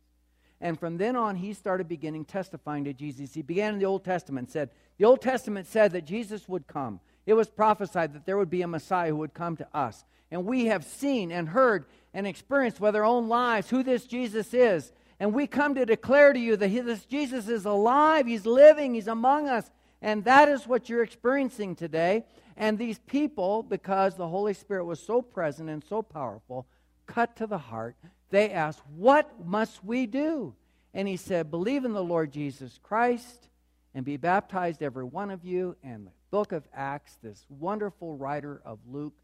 And 0.60 0.78
from 0.78 0.96
then 0.96 1.16
on, 1.16 1.36
he 1.36 1.52
started 1.52 1.88
beginning 1.88 2.24
testifying 2.24 2.84
to 2.84 2.92
Jesus. 2.92 3.34
He 3.34 3.42
began 3.42 3.74
in 3.74 3.78
the 3.78 3.86
Old 3.86 4.04
Testament, 4.04 4.50
said, 4.50 4.70
The 4.98 5.04
Old 5.04 5.20
Testament 5.20 5.66
said 5.66 5.92
that 5.92 6.06
Jesus 6.06 6.48
would 6.48 6.66
come. 6.66 7.00
It 7.26 7.34
was 7.34 7.48
prophesied 7.48 8.14
that 8.14 8.26
there 8.26 8.36
would 8.36 8.50
be 8.50 8.62
a 8.62 8.68
Messiah 8.68 9.10
who 9.10 9.16
would 9.16 9.34
come 9.34 9.56
to 9.56 9.68
us. 9.74 10.04
And 10.30 10.46
we 10.46 10.66
have 10.66 10.84
seen 10.84 11.30
and 11.30 11.48
heard 11.48 11.86
and 12.12 12.26
experienced 12.26 12.80
with 12.80 12.96
our 12.96 13.04
own 13.04 13.28
lives 13.28 13.70
who 13.70 13.82
this 13.82 14.04
Jesus 14.06 14.54
is. 14.54 14.92
And 15.20 15.32
we 15.32 15.46
come 15.46 15.74
to 15.74 15.86
declare 15.86 16.32
to 16.32 16.38
you 16.38 16.56
that 16.56 16.68
this 16.68 17.04
Jesus 17.04 17.48
is 17.48 17.64
alive, 17.64 18.26
he's 18.26 18.46
living, 18.46 18.94
he's 18.94 19.08
among 19.08 19.48
us. 19.48 19.70
And 20.02 20.24
that 20.24 20.48
is 20.48 20.66
what 20.66 20.88
you're 20.88 21.02
experiencing 21.02 21.76
today. 21.76 22.24
And 22.56 22.78
these 22.78 22.98
people, 22.98 23.62
because 23.62 24.16
the 24.16 24.28
Holy 24.28 24.54
Spirit 24.54 24.84
was 24.84 25.00
so 25.00 25.22
present 25.22 25.70
and 25.70 25.82
so 25.82 26.02
powerful, 26.02 26.66
cut 27.06 27.36
to 27.36 27.46
the 27.46 27.58
heart 27.58 27.96
they 28.34 28.50
asked, 28.50 28.80
What 28.96 29.46
must 29.46 29.84
we 29.84 30.06
do? 30.06 30.54
And 30.92 31.06
he 31.06 31.16
said, 31.16 31.50
Believe 31.50 31.84
in 31.84 31.92
the 31.92 32.02
Lord 32.02 32.32
Jesus 32.32 32.78
Christ 32.82 33.48
and 33.94 34.04
be 34.04 34.16
baptized, 34.16 34.82
every 34.82 35.04
one 35.04 35.30
of 35.30 35.44
you. 35.44 35.76
And 35.84 36.06
the 36.08 36.12
book 36.30 36.52
of 36.52 36.66
Acts, 36.74 37.16
this 37.22 37.46
wonderful 37.48 38.16
writer 38.16 38.60
of 38.64 38.80
Luke, 38.90 39.14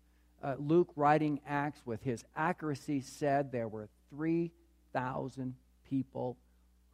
uh, 0.42 0.54
Luke 0.58 0.90
writing 0.94 1.40
Acts 1.46 1.80
with 1.84 2.02
his 2.02 2.24
accuracy, 2.36 3.00
said 3.00 3.50
there 3.50 3.68
were 3.68 3.88
3,000 4.10 5.54
people 5.88 6.36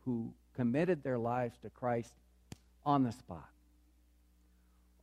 who 0.04 0.32
committed 0.54 1.02
their 1.02 1.18
lives 1.18 1.58
to 1.58 1.70
Christ 1.70 2.14
on 2.84 3.02
the 3.02 3.12
spot. 3.12 3.50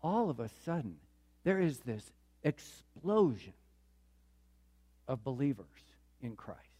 All 0.01 0.29
of 0.29 0.39
a 0.39 0.49
sudden, 0.65 0.97
there 1.43 1.59
is 1.59 1.79
this 1.79 2.11
explosion 2.43 3.53
of 5.07 5.23
believers 5.23 5.67
in 6.21 6.35
Christ. 6.35 6.72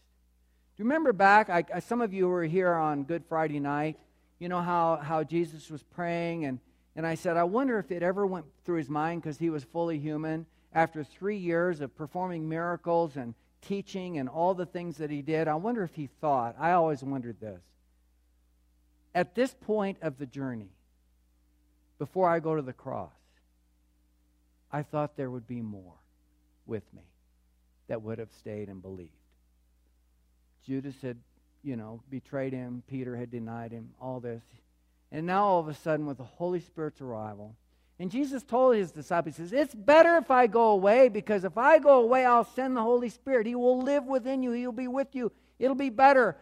Do 0.76 0.82
you 0.82 0.88
remember 0.88 1.12
back? 1.12 1.50
I, 1.50 1.78
some 1.78 2.00
of 2.00 2.12
you 2.12 2.26
were 2.26 2.42
here 2.42 2.74
on 2.74 3.04
Good 3.04 3.24
Friday 3.28 3.60
night. 3.60 3.96
You 4.40 4.48
know 4.48 4.60
how, 4.60 4.96
how 4.96 5.22
Jesus 5.22 5.70
was 5.70 5.84
praying, 5.84 6.46
and, 6.46 6.58
and 6.96 7.06
I 7.06 7.14
said, 7.14 7.36
I 7.36 7.44
wonder 7.44 7.78
if 7.78 7.92
it 7.92 8.02
ever 8.02 8.26
went 8.26 8.46
through 8.64 8.78
his 8.78 8.90
mind 8.90 9.22
because 9.22 9.38
he 9.38 9.50
was 9.50 9.62
fully 9.62 10.00
human. 10.00 10.46
After 10.72 11.04
three 11.04 11.36
years 11.36 11.80
of 11.80 11.94
performing 11.94 12.48
miracles 12.48 13.16
and 13.16 13.34
teaching 13.60 14.18
and 14.18 14.28
all 14.28 14.52
the 14.52 14.66
things 14.66 14.96
that 14.96 15.10
he 15.10 15.22
did, 15.22 15.46
I 15.46 15.54
wonder 15.54 15.84
if 15.84 15.94
he 15.94 16.08
thought, 16.20 16.56
I 16.58 16.72
always 16.72 17.04
wondered 17.04 17.40
this. 17.40 17.62
At 19.14 19.36
this 19.36 19.54
point 19.54 19.98
of 20.02 20.18
the 20.18 20.26
journey, 20.26 20.72
before 22.00 22.28
I 22.28 22.40
go 22.40 22.56
to 22.56 22.62
the 22.62 22.72
cross, 22.72 23.12
I 24.72 24.82
thought 24.82 25.16
there 25.16 25.30
would 25.30 25.46
be 25.46 25.60
more 25.60 25.94
with 26.66 26.82
me 26.92 27.04
that 27.86 28.02
would 28.02 28.18
have 28.18 28.32
stayed 28.32 28.68
and 28.68 28.82
believed. 28.82 29.12
Judas 30.66 30.94
had, 31.02 31.18
you 31.62 31.76
know, 31.76 32.00
betrayed 32.10 32.52
him. 32.52 32.82
Peter 32.88 33.16
had 33.16 33.30
denied 33.30 33.72
him, 33.72 33.90
all 34.00 34.20
this. 34.20 34.42
And 35.12 35.26
now 35.26 35.44
all 35.44 35.60
of 35.60 35.68
a 35.68 35.74
sudden, 35.74 36.06
with 36.06 36.18
the 36.18 36.24
Holy 36.24 36.60
Spirit's 36.60 37.00
arrival, 37.00 37.54
and 37.98 38.10
Jesus 38.10 38.42
told 38.42 38.74
his 38.74 38.90
disciples, 38.90 39.36
says, 39.36 39.52
It's 39.52 39.74
better 39.74 40.16
if 40.16 40.30
I 40.30 40.46
go 40.48 40.70
away, 40.70 41.08
because 41.08 41.44
if 41.44 41.56
I 41.56 41.78
go 41.78 42.02
away, 42.02 42.24
I'll 42.24 42.44
send 42.44 42.76
the 42.76 42.82
Holy 42.82 43.08
Spirit. 43.08 43.46
He 43.46 43.54
will 43.54 43.80
live 43.80 44.04
within 44.04 44.42
you, 44.42 44.50
He'll 44.50 44.72
be 44.72 44.88
with 44.88 45.14
you. 45.14 45.30
It'll 45.58 45.76
be 45.76 45.90
better. 45.90 46.36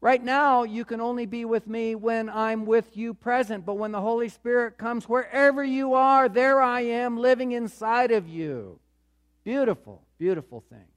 Right 0.00 0.22
now, 0.22 0.64
you 0.64 0.84
can 0.84 1.00
only 1.00 1.26
be 1.26 1.44
with 1.44 1.66
me 1.68 1.94
when 1.94 2.28
I'm 2.28 2.66
with 2.66 2.96
you 2.96 3.14
present. 3.14 3.64
But 3.64 3.74
when 3.74 3.92
the 3.92 4.00
Holy 4.00 4.28
Spirit 4.28 4.76
comes, 4.76 5.08
wherever 5.08 5.62
you 5.62 5.94
are, 5.94 6.28
there 6.28 6.60
I 6.60 6.80
am 6.80 7.16
living 7.16 7.52
inside 7.52 8.10
of 8.10 8.28
you. 8.28 8.80
Beautiful, 9.44 10.02
beautiful 10.18 10.64
thing. 10.68 10.91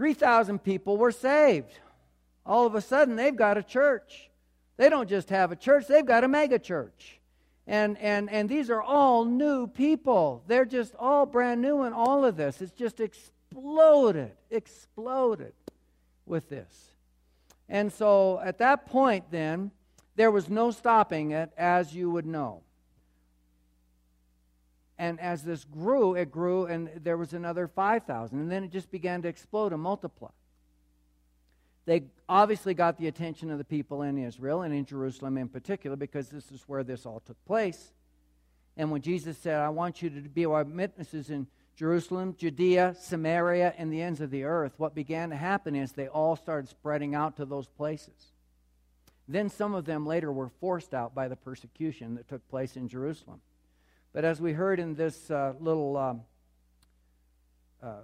3,000 0.00 0.60
people 0.64 0.96
were 0.96 1.12
saved. 1.12 1.78
All 2.46 2.64
of 2.64 2.74
a 2.74 2.80
sudden, 2.80 3.16
they've 3.16 3.36
got 3.36 3.58
a 3.58 3.62
church. 3.62 4.30
They 4.78 4.88
don't 4.88 5.10
just 5.10 5.28
have 5.28 5.52
a 5.52 5.56
church, 5.56 5.88
they've 5.88 6.06
got 6.06 6.24
a 6.24 6.28
mega 6.28 6.58
church. 6.58 7.20
And, 7.66 7.98
and, 7.98 8.30
and 8.30 8.48
these 8.48 8.70
are 8.70 8.80
all 8.80 9.26
new 9.26 9.66
people. 9.66 10.42
They're 10.46 10.64
just 10.64 10.94
all 10.98 11.26
brand 11.26 11.60
new 11.60 11.82
in 11.82 11.92
all 11.92 12.24
of 12.24 12.38
this. 12.38 12.62
It's 12.62 12.72
just 12.72 12.98
exploded, 12.98 14.32
exploded 14.50 15.52
with 16.24 16.48
this. 16.48 16.92
And 17.68 17.92
so 17.92 18.40
at 18.42 18.56
that 18.56 18.86
point, 18.86 19.26
then, 19.30 19.70
there 20.16 20.30
was 20.30 20.48
no 20.48 20.70
stopping 20.70 21.32
it, 21.32 21.52
as 21.58 21.94
you 21.94 22.08
would 22.10 22.24
know. 22.24 22.62
And 25.00 25.18
as 25.18 25.42
this 25.42 25.64
grew, 25.64 26.14
it 26.14 26.30
grew, 26.30 26.66
and 26.66 26.90
there 27.02 27.16
was 27.16 27.32
another 27.32 27.66
5,000. 27.66 28.38
And 28.38 28.52
then 28.52 28.64
it 28.64 28.70
just 28.70 28.90
began 28.90 29.22
to 29.22 29.28
explode 29.28 29.72
and 29.72 29.80
multiply. 29.80 30.28
They 31.86 32.02
obviously 32.28 32.74
got 32.74 32.98
the 32.98 33.08
attention 33.08 33.50
of 33.50 33.56
the 33.56 33.64
people 33.64 34.02
in 34.02 34.18
Israel 34.18 34.60
and 34.60 34.74
in 34.74 34.84
Jerusalem 34.84 35.38
in 35.38 35.48
particular 35.48 35.96
because 35.96 36.28
this 36.28 36.52
is 36.52 36.64
where 36.66 36.84
this 36.84 37.06
all 37.06 37.20
took 37.20 37.42
place. 37.46 37.94
And 38.76 38.90
when 38.90 39.00
Jesus 39.00 39.38
said, 39.38 39.58
I 39.58 39.70
want 39.70 40.02
you 40.02 40.10
to 40.10 40.20
be 40.20 40.44
our 40.44 40.64
witnesses 40.64 41.30
in 41.30 41.46
Jerusalem, 41.74 42.34
Judea, 42.36 42.94
Samaria, 43.00 43.72
and 43.78 43.90
the 43.90 44.02
ends 44.02 44.20
of 44.20 44.30
the 44.30 44.44
earth, 44.44 44.74
what 44.76 44.94
began 44.94 45.30
to 45.30 45.36
happen 45.36 45.74
is 45.74 45.92
they 45.92 46.08
all 46.08 46.36
started 46.36 46.68
spreading 46.68 47.14
out 47.14 47.38
to 47.38 47.46
those 47.46 47.68
places. 47.68 48.32
Then 49.26 49.48
some 49.48 49.72
of 49.72 49.86
them 49.86 50.04
later 50.04 50.30
were 50.30 50.50
forced 50.60 50.92
out 50.92 51.14
by 51.14 51.28
the 51.28 51.36
persecution 51.36 52.16
that 52.16 52.28
took 52.28 52.46
place 52.50 52.76
in 52.76 52.86
Jerusalem. 52.86 53.40
But 54.12 54.24
as 54.24 54.40
we 54.40 54.52
heard 54.52 54.80
in 54.80 54.94
this 54.94 55.30
uh, 55.30 55.54
little 55.60 55.96
um, 55.96 56.22
uh, 57.82 58.00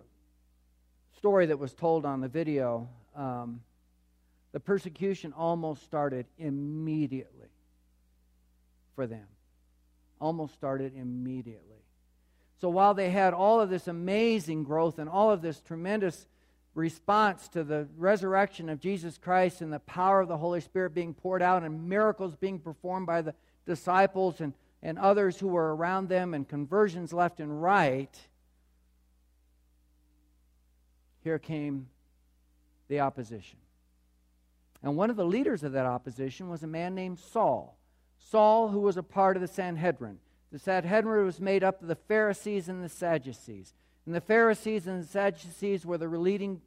story 1.17 1.47
that 1.47 1.59
was 1.59 1.75
told 1.75 2.07
on 2.07 2.21
the 2.21 2.29
video, 2.29 2.89
um, 3.17 3.61
the 4.53 4.61
persecution 4.61 5.33
almost 5.33 5.83
started 5.83 6.27
immediately 6.39 7.49
for 8.95 9.07
them. 9.07 9.27
Almost 10.21 10.55
started 10.55 10.93
immediately. 10.97 11.83
So 12.61 12.71
while 12.71 12.95
they 12.95 13.11
had 13.11 13.35
all 13.35 13.61
of 13.61 13.69
this 13.69 13.89
amazing 13.89 14.63
growth 14.63 14.99
and 14.99 15.11
all 15.11 15.31
of 15.31 15.43
this 15.43 15.61
tremendous 15.61 16.27
response 16.75 17.49
to 17.49 17.65
the 17.65 17.89
resurrection 17.99 18.69
of 18.69 18.81
Jesus 18.81 19.19
Christ 19.19 19.61
and 19.61 19.73
the 19.73 19.81
power 19.81 20.21
of 20.21 20.29
the 20.29 20.37
Holy 20.37 20.61
Spirit 20.61 20.95
being 20.95 21.15
poured 21.15 21.43
out 21.43 21.65
and 21.65 21.89
miracles 21.89 22.37
being 22.37 22.59
performed 22.59 23.07
by 23.07 23.23
the 23.23 23.35
disciples 23.67 24.41
and, 24.41 24.55
and 24.87 25.01
others 25.01 25.41
who 25.41 25.49
were 25.49 25.75
around 25.75 26.09
them 26.09 26.33
and 26.33 26.49
conversions 26.49 27.13
left 27.13 27.41
and 27.41 27.61
right, 27.61 28.17
here 31.25 31.41
came 31.41 31.89
the 32.87 33.01
opposition. 33.01 33.59
And 34.85 34.97
one 34.97 35.11
of 35.11 35.17
the 35.17 35.25
leaders 35.25 35.65
of 35.65 35.73
that 35.73 35.87
opposition 35.87 36.49
was 36.49 36.63
a 36.63 36.69
man 36.69 36.95
named 36.95 37.19
Saul. 37.19 37.77
Saul, 38.17 38.69
who 38.69 38.79
was 38.79 38.97
a 38.97 39.03
part 39.03 39.37
of 39.37 39.41
the 39.41 39.49
Sanhedrin. 39.49 40.21
The 40.53 40.61
Sanhedrin 40.61 41.27
was 41.27 41.41
made 41.41 41.65
up 41.65 41.83
of 41.83 41.89
the 41.89 41.97
Pharisees 41.97 42.69
and 42.69 42.85
the 42.85 42.89
Sadducees. 42.89 43.75
And 44.07 44.15
the 44.15 44.21
Pharisees 44.21 44.87
and 44.87 45.03
the 45.03 45.09
Sadducees 45.09 45.85
were 45.85 45.99
the 45.99 46.07
leading 46.07 46.61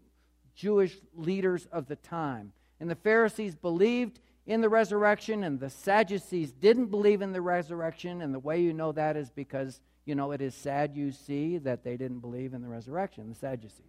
Jewish 0.55 0.97
leaders 1.15 1.67
of 1.71 1.87
the 1.87 1.95
time. 1.95 2.51
And 2.81 2.89
the 2.89 2.95
Pharisees 2.95 3.55
believed 3.55 4.19
in 4.49 4.61
the 4.61 4.67
resurrection, 4.67 5.43
and 5.43 5.59
the 5.59 5.69
Sadducees 5.69 6.51
didn't 6.51 6.87
believe 6.87 7.21
in 7.21 7.31
the 7.33 7.41
resurrection. 7.41 8.23
And 8.23 8.33
the 8.33 8.39
way 8.39 8.59
you 8.59 8.73
know 8.73 8.91
that 8.91 9.15
is 9.15 9.29
because, 9.29 9.79
you 10.05 10.15
know, 10.15 10.31
it 10.31 10.41
is 10.41 10.55
sad 10.55 10.95
you 10.95 11.11
see 11.11 11.59
that 11.59 11.83
they 11.83 11.95
didn't 11.97 12.19
believe 12.19 12.55
in 12.55 12.63
the 12.63 12.67
resurrection, 12.67 13.29
the 13.29 13.35
Sadducees. 13.35 13.85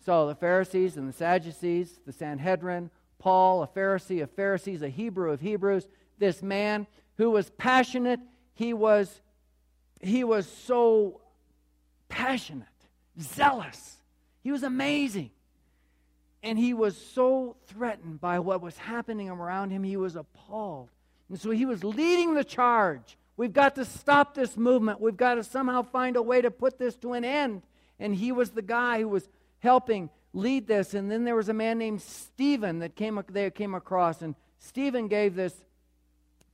So 0.00 0.26
the 0.26 0.34
Pharisees 0.34 0.96
and 0.96 1.06
the 1.06 1.12
Sadducees, 1.12 2.00
the 2.06 2.12
Sanhedrin, 2.12 2.90
Paul, 3.18 3.62
a 3.62 3.66
Pharisee 3.66 4.22
of 4.22 4.30
Pharisees, 4.30 4.80
a 4.80 4.88
Hebrew 4.88 5.30
of 5.30 5.42
Hebrews, 5.42 5.86
this 6.18 6.42
man 6.42 6.86
who 7.18 7.30
was 7.30 7.50
passionate, 7.50 8.20
he 8.54 8.72
was 8.72 9.20
he 10.00 10.24
was 10.24 10.50
so 10.50 11.20
passionate, 12.08 12.66
zealous. 13.20 13.98
He 14.42 14.50
was 14.50 14.62
amazing. 14.64 15.30
And 16.42 16.58
he 16.58 16.74
was 16.74 16.96
so 16.96 17.56
threatened 17.66 18.20
by 18.20 18.40
what 18.40 18.60
was 18.60 18.76
happening 18.76 19.30
around 19.30 19.70
him, 19.70 19.84
he 19.84 19.96
was 19.96 20.16
appalled. 20.16 20.88
And 21.28 21.40
so 21.40 21.50
he 21.50 21.64
was 21.64 21.84
leading 21.84 22.34
the 22.34 22.44
charge. 22.44 23.16
We've 23.36 23.52
got 23.52 23.76
to 23.76 23.84
stop 23.84 24.34
this 24.34 24.56
movement. 24.56 25.00
We've 25.00 25.16
got 25.16 25.36
to 25.36 25.44
somehow 25.44 25.82
find 25.82 26.16
a 26.16 26.22
way 26.22 26.42
to 26.42 26.50
put 26.50 26.78
this 26.78 26.96
to 26.96 27.12
an 27.14 27.24
end. 27.24 27.62
And 27.98 28.14
he 28.14 28.32
was 28.32 28.50
the 28.50 28.62
guy 28.62 29.00
who 29.00 29.08
was 29.08 29.28
helping 29.60 30.10
lead 30.32 30.66
this. 30.66 30.94
And 30.94 31.10
then 31.10 31.24
there 31.24 31.36
was 31.36 31.48
a 31.48 31.54
man 31.54 31.78
named 31.78 32.02
Stephen 32.02 32.80
that 32.80 32.96
came, 32.96 33.22
they 33.30 33.50
came 33.50 33.74
across. 33.74 34.20
And 34.20 34.34
Stephen 34.58 35.08
gave 35.08 35.34
this 35.34 35.54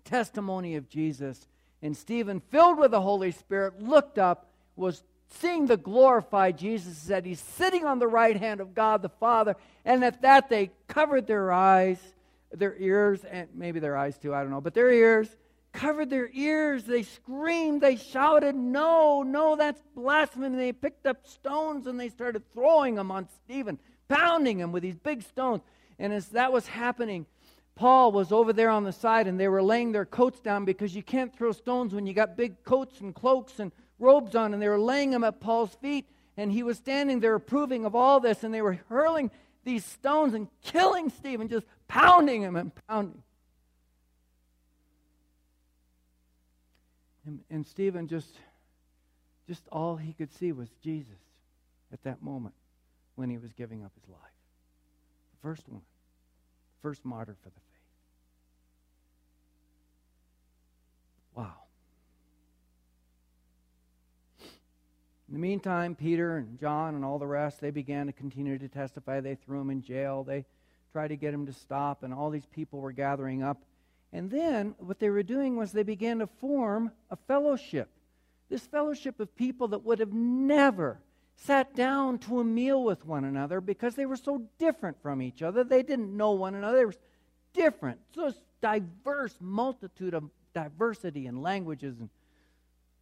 testimony 0.05 0.77
of 0.77 0.89
Jesus. 0.89 1.49
And 1.83 1.97
Stephen, 1.97 2.41
filled 2.41 2.79
with 2.79 2.91
the 2.91 3.01
Holy 3.01 3.33
Spirit, 3.33 3.81
looked 3.81 4.19
up, 4.19 4.51
was 4.77 5.03
seeing 5.29 5.67
the 5.67 5.77
glorified 5.77 6.59
Jesus, 6.59 6.97
said 6.97 7.25
he's 7.25 7.41
sitting 7.41 7.85
on 7.85 7.99
the 7.99 8.09
right 8.09 8.37
hand 8.37 8.61
of 8.61 8.75
God 8.75 9.03
the 9.03 9.09
Father. 9.09 9.57
And 9.85 10.05
at 10.05 10.23
that, 10.23 10.49
they 10.49 10.71
covered 10.87 11.27
their 11.27 11.53
eyes, 11.53 11.99
their 12.53 12.75
ears, 12.79 13.25
and 13.25 13.49
maybe 13.55 13.81
their 13.81 13.97
eyes 13.97 14.19
too, 14.19 14.35
I 14.35 14.43
don't 14.43 14.51
know, 14.51 14.61
but 14.61 14.75
their 14.75 14.91
ears 14.91 15.29
covered 15.73 16.11
their 16.11 16.29
ears. 16.33 16.85
They 16.85 17.03
screamed, 17.03 17.81
they 17.81 17.97
shouted, 17.97 18.55
No, 18.55 19.23
no, 19.23 19.57
that's 19.57 19.81
blasphemy. 19.95 20.57
They 20.57 20.73
picked 20.73 21.07
up 21.07 21.27
stones 21.27 21.87
and 21.87 21.99
they 21.99 22.09
started 22.09 22.43
throwing 22.53 22.95
them 22.95 23.11
on 23.11 23.29
Stephen, 23.45 23.79
pounding 24.09 24.59
him 24.59 24.73
with 24.73 24.83
these 24.83 24.97
big 24.97 25.23
stones. 25.23 25.63
And 25.99 26.13
as 26.13 26.29
that 26.29 26.53
was 26.53 26.67
happening, 26.67 27.27
Paul 27.75 28.11
was 28.13 28.33
over 28.33 28.53
there 28.53 28.71
on 28.71 28.83
the 28.83 28.93
side 28.93 29.29
and 29.29 29.39
they 29.39 29.49
were 29.49 29.63
laying 29.63 29.93
their 29.93 30.05
coats 30.05 30.41
down 30.41 30.65
because 30.65 30.97
you 30.97 31.03
can't 31.03 31.35
throw 31.35 31.53
stones 31.53 31.95
when 31.95 32.07
you 32.07 32.13
got 32.13 32.37
big 32.37 32.65
coats 32.65 33.01
and 33.01 33.15
cloaks 33.15 33.61
and 33.61 33.71
robes 33.99 34.35
on. 34.35 34.53
And 34.53 34.63
they 34.63 34.69
were 34.69 34.79
laying 34.79 35.11
them 35.11 35.25
at 35.25 35.41
Paul's 35.41 35.75
feet. 35.75 36.07
And 36.37 36.53
he 36.53 36.63
was 36.63 36.77
standing 36.77 37.21
there 37.21 37.35
approving 37.35 37.85
of 37.85 37.95
all 37.95 38.21
this. 38.21 38.45
And 38.45 38.53
they 38.55 38.63
were 38.63 38.79
hurling 38.89 39.31
these 39.65 39.85
stones 39.85 40.35
and 40.35 40.49
killing 40.63 41.11
Stephen, 41.11 41.49
just 41.49 41.67
pounding 41.89 42.43
him 42.43 42.57
and 42.57 42.73
pounding. 42.89 43.23
And, 47.27 47.41
and 47.51 47.67
Stephen 47.67 48.09
just, 48.09 48.35
just 49.47 49.63
all 49.71 49.97
he 49.97 50.15
could 50.15 50.33
see 50.33 50.53
was 50.53 50.71
Jesus 50.83 51.13
at 51.93 52.03
that 52.05 52.23
moment 52.23 52.55
when 53.17 53.29
he 53.29 53.37
was 53.37 53.53
giving 53.53 53.85
up 53.85 53.93
his 54.01 54.09
life. 54.09 54.21
The 55.33 55.43
first 55.43 55.69
one, 55.69 55.83
first 56.81 57.05
martyr 57.05 57.37
for 57.43 57.51
the 57.51 57.55
faith. 57.55 57.65
Wow. 61.35 61.68
In 65.29 65.35
the 65.35 65.41
meantime, 65.41 65.95
Peter 65.95 66.39
and 66.39 66.59
John 66.59 66.95
and 66.95 67.05
all 67.05 67.19
the 67.19 67.27
rest, 67.27 67.61
they 67.61 67.71
began 67.71 68.07
to 68.07 68.13
continue 68.13 68.59
to 68.59 68.69
testify. 68.69 69.21
They 69.21 69.35
threw 69.35 69.61
him 69.61 69.69
in 69.69 69.83
jail. 69.83 70.25
They 70.25 70.47
tried 70.93 71.09
to 71.09 71.17
get 71.17 71.35
him 71.35 71.45
to 71.47 71.53
stop, 71.53 72.03
and 72.03 72.15
all 72.15 72.31
these 72.31 72.47
people 72.47 72.81
were 72.81 72.93
gathering 72.93 73.43
up. 73.43 73.63
And 74.11 74.31
then 74.31 74.75
what 74.79 74.99
they 74.99 75.11
were 75.11 75.23
doing 75.23 75.57
was 75.57 75.71
they 75.71 75.83
began 75.83 76.21
to 76.21 76.27
form 76.27 76.93
a 77.11 77.17
fellowship. 77.17 77.91
This 78.49 78.67
fellowship 78.67 79.21
of 79.21 79.37
people 79.37 79.69
that 79.69 79.85
would 79.85 79.99
have 79.99 80.15
never 80.15 80.99
sat 81.37 81.75
down 81.77 82.19
to 82.21 82.41
a 82.41 82.45
meal 82.45 82.83
with 82.83 83.05
one 83.05 83.25
another 83.25 83.61
because 83.61 83.95
they 83.95 84.07
were 84.07 84.17
so 84.17 84.43
different 84.59 84.97
from 85.03 85.21
each 85.21 85.43
other. 85.43 85.63
They 85.63 85.83
didn't 85.83 86.17
know 86.17 86.31
one 86.31 86.55
another. 86.55 86.79
They 86.79 86.85
were 86.87 86.95
different. 87.53 88.01
So 88.15 88.33
diverse 88.63 89.37
multitude 89.41 90.15
of 90.15 90.25
diversity 90.55 91.27
in 91.27 91.43
languages 91.43 92.01
and 92.01 92.09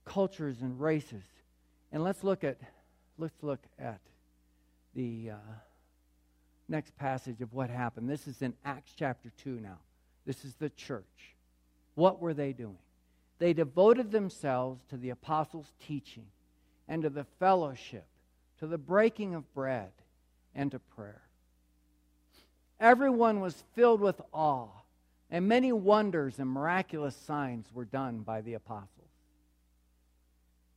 cultures 0.05 0.61
and 0.61 0.81
races. 0.81 1.23
And 1.93 2.03
let's 2.03 2.23
look 2.25 2.45
at 2.45 2.59
let's 3.19 3.43
look 3.43 3.61
at 3.79 4.01
the 4.95 5.31
uh, 5.33 5.55
next 6.69 6.97
passage 6.97 7.41
of 7.41 7.53
what 7.53 7.71
happened. 7.71 8.09
This 8.09 8.27
is 8.27 8.43
in 8.43 8.55
Acts 8.65 8.93
chapter 8.97 9.31
2 9.43 9.61
now. 9.61 9.79
This 10.27 10.45
is 10.45 10.55
the 10.55 10.71
church. 10.71 11.35
What 11.95 12.21
were 12.21 12.35
they 12.35 12.53
doing? 12.53 12.79
They 13.39 13.53
devoted 13.53 14.11
themselves 14.11 14.83
to 14.91 14.97
the 14.97 15.11
apostles' 15.11 15.73
teaching 15.87 16.27
and 16.89 17.03
to 17.03 17.11
the 17.11 17.27
fellowship, 17.39 18.07
to 18.59 18.67
the 18.67 18.79
breaking 18.79 19.35
of 19.35 19.53
bread, 19.55 19.91
and 20.55 20.71
to 20.71 20.79
prayer. 20.79 21.23
Everyone 22.81 23.41
was 23.41 23.65
filled 23.75 24.01
with 24.01 24.21
awe 24.33 24.69
and 25.31 25.49
many 25.49 25.73
wonders 25.73 26.39
and 26.39 26.49
miraculous 26.49 27.17
signs 27.17 27.67
were 27.73 27.85
done 27.85 28.21
by 28.21 28.41
the 28.41 28.55
apostles. 28.55 28.91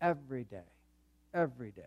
Every 0.00 0.44
day. 0.44 0.68
Every 1.34 1.70
day. 1.70 1.82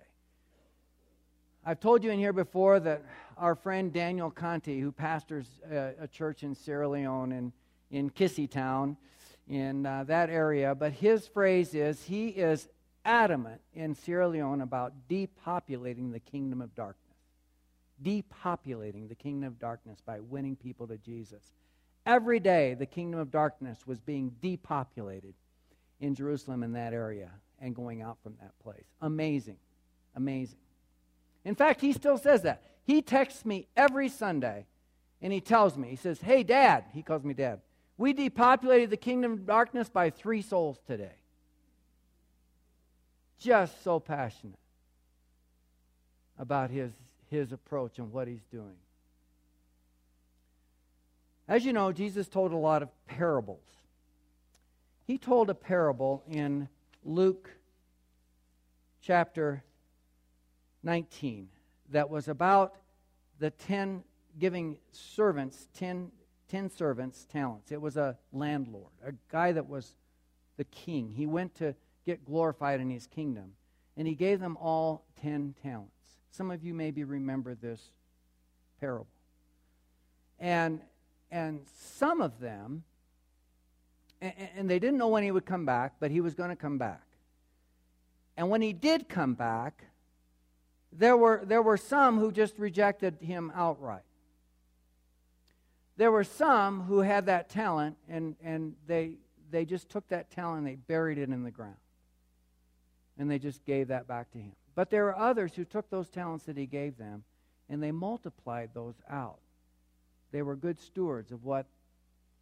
I've 1.65 1.79
told 1.79 2.03
you 2.03 2.11
in 2.11 2.19
here 2.19 2.33
before 2.33 2.79
that 2.81 3.03
our 3.37 3.55
friend 3.55 3.91
Daniel 3.91 4.29
Conti, 4.29 4.79
who 4.79 4.91
pastors 4.91 5.47
a, 5.71 5.93
a 6.01 6.07
church 6.07 6.43
in 6.43 6.55
Sierra 6.55 6.89
Leone 6.89 7.31
in, 7.31 7.53
in 7.89 8.09
Kissy 8.09 8.49
Town, 8.49 8.97
in 9.47 9.85
uh, 9.85 10.03
that 10.05 10.29
area, 10.29 10.73
but 10.73 10.93
his 10.93 11.27
phrase 11.27 11.73
is 11.73 12.01
he 12.03 12.29
is 12.29 12.69
adamant 13.03 13.61
in 13.73 13.93
Sierra 13.93 14.27
Leone 14.27 14.61
about 14.61 14.93
depopulating 15.09 16.11
the 16.11 16.19
kingdom 16.19 16.61
of 16.61 16.73
darkness 16.75 17.03
depopulating 18.03 19.07
the 19.07 19.15
kingdom 19.15 19.47
of 19.47 19.59
darkness 19.59 19.99
by 20.05 20.19
winning 20.19 20.55
people 20.55 20.87
to 20.87 20.97
Jesus. 20.97 21.51
Every 22.05 22.39
day, 22.39 22.73
the 22.73 22.85
kingdom 22.85 23.19
of 23.19 23.31
darkness 23.31 23.87
was 23.87 23.99
being 23.99 24.35
depopulated 24.41 25.33
in 25.99 26.15
Jerusalem 26.15 26.63
in 26.63 26.73
that 26.73 26.93
area 26.93 27.31
and 27.61 27.75
going 27.75 28.01
out 28.01 28.17
from 28.23 28.35
that 28.41 28.57
place. 28.59 28.85
Amazing. 29.01 29.57
Amazing. 30.15 30.59
In 31.45 31.55
fact, 31.55 31.81
he 31.81 31.93
still 31.93 32.17
says 32.17 32.43
that. 32.43 32.63
He 32.85 33.01
texts 33.01 33.45
me 33.45 33.67
every 33.75 34.09
Sunday 34.09 34.65
and 35.21 35.31
he 35.31 35.39
tells 35.39 35.77
me, 35.77 35.89
he 35.89 35.95
says, 35.95 36.21
Hey, 36.21 36.43
Dad, 36.43 36.85
he 36.93 37.01
calls 37.01 37.23
me 37.23 37.33
Dad, 37.33 37.61
we 37.97 38.13
depopulated 38.13 38.89
the 38.89 38.97
kingdom 38.97 39.33
of 39.33 39.45
darkness 39.45 39.89
by 39.89 40.09
three 40.09 40.41
souls 40.41 40.79
today. 40.85 41.15
Just 43.39 43.83
so 43.83 43.99
passionate 43.99 44.59
about 46.37 46.69
his 46.69 46.91
his 47.33 47.51
approach 47.51 47.97
and 47.97 48.11
what 48.11 48.27
he's 48.27 48.45
doing. 48.51 48.75
As 51.47 51.65
you 51.65 51.73
know, 51.73 51.91
Jesus 51.91 52.27
told 52.27 52.53
a 52.53 52.57
lot 52.57 52.83
of 52.83 52.89
parables. 53.07 53.65
he 55.05 55.17
told 55.17 55.49
a 55.49 55.55
parable 55.55 56.23
in 56.29 56.69
Luke 57.05 57.49
chapter 59.01 59.63
19 60.83 61.49
that 61.89 62.09
was 62.09 62.27
about 62.27 62.75
the 63.39 63.49
10 63.51 64.03
giving 64.39 64.77
servants 64.91 65.67
10, 65.75 66.11
10 66.49 66.69
servants 66.69 67.25
talents. 67.25 67.71
It 67.71 67.81
was 67.81 67.97
a 67.97 68.17
landlord, 68.31 68.91
a 69.05 69.13
guy 69.29 69.51
that 69.51 69.67
was 69.67 69.95
the 70.57 70.63
king. 70.65 71.11
He 71.15 71.25
went 71.25 71.55
to 71.55 71.75
get 72.05 72.25
glorified 72.25 72.79
in 72.79 72.89
his 72.89 73.07
kingdom, 73.07 73.53
and 73.97 74.07
he 74.07 74.15
gave 74.15 74.39
them 74.39 74.57
all 74.57 75.05
10 75.21 75.55
talents. 75.61 75.91
Some 76.31 76.51
of 76.51 76.63
you 76.63 76.73
maybe 76.73 77.03
remember 77.03 77.55
this 77.55 77.91
parable. 78.79 79.07
And, 80.39 80.81
and 81.31 81.61
some 81.75 82.21
of 82.21 82.39
them, 82.39 82.83
and, 84.23 84.49
and 84.55 84.69
they 84.69 84.79
didn't 84.79 84.97
know 84.97 85.09
when 85.09 85.23
he 85.23 85.31
would 85.31 85.45
come 85.45 85.65
back, 85.65 85.95
but 85.99 86.09
he 86.09 86.21
was 86.21 86.33
going 86.33 86.49
to 86.49 86.55
come 86.55 86.77
back. 86.77 87.03
And 88.37 88.49
when 88.49 88.61
he 88.61 88.73
did 88.73 89.09
come 89.09 89.33
back, 89.33 89.83
there 90.91 91.17
were, 91.17 91.41
there 91.43 91.61
were 91.61 91.77
some 91.77 92.19
who 92.19 92.31
just 92.31 92.57
rejected 92.57 93.17
him 93.19 93.51
outright. 93.53 94.03
There 95.97 96.11
were 96.11 96.23
some 96.23 96.81
who 96.81 96.99
had 96.99 97.27
that 97.27 97.49
talent 97.49 97.97
and, 98.09 98.35
and 98.43 98.75
they, 98.87 99.17
they 99.51 99.65
just 99.65 99.89
took 99.89 100.07
that 100.09 100.31
talent 100.31 100.59
and 100.59 100.67
they 100.67 100.75
buried 100.75 101.17
it 101.17 101.29
in 101.29 101.43
the 101.43 101.51
ground. 101.51 101.75
And 103.19 103.29
they 103.29 103.37
just 103.37 103.63
gave 103.65 103.89
that 103.89 104.07
back 104.07 104.31
to 104.31 104.39
him. 104.39 104.53
But 104.73 104.89
there 104.89 105.03
were 105.03 105.17
others 105.17 105.53
who 105.53 105.65
took 105.65 105.89
those 105.89 106.09
talents 106.09 106.45
that 106.45 106.57
he 106.57 106.65
gave 106.65 106.97
them 106.97 107.23
and 107.69 107.83
they 107.83 107.91
multiplied 107.91 108.71
those 108.73 108.95
out. 109.09 109.39
They 110.31 110.41
were 110.41 110.55
good 110.55 110.79
stewards 110.79 111.31
of 111.31 111.43
what 111.43 111.67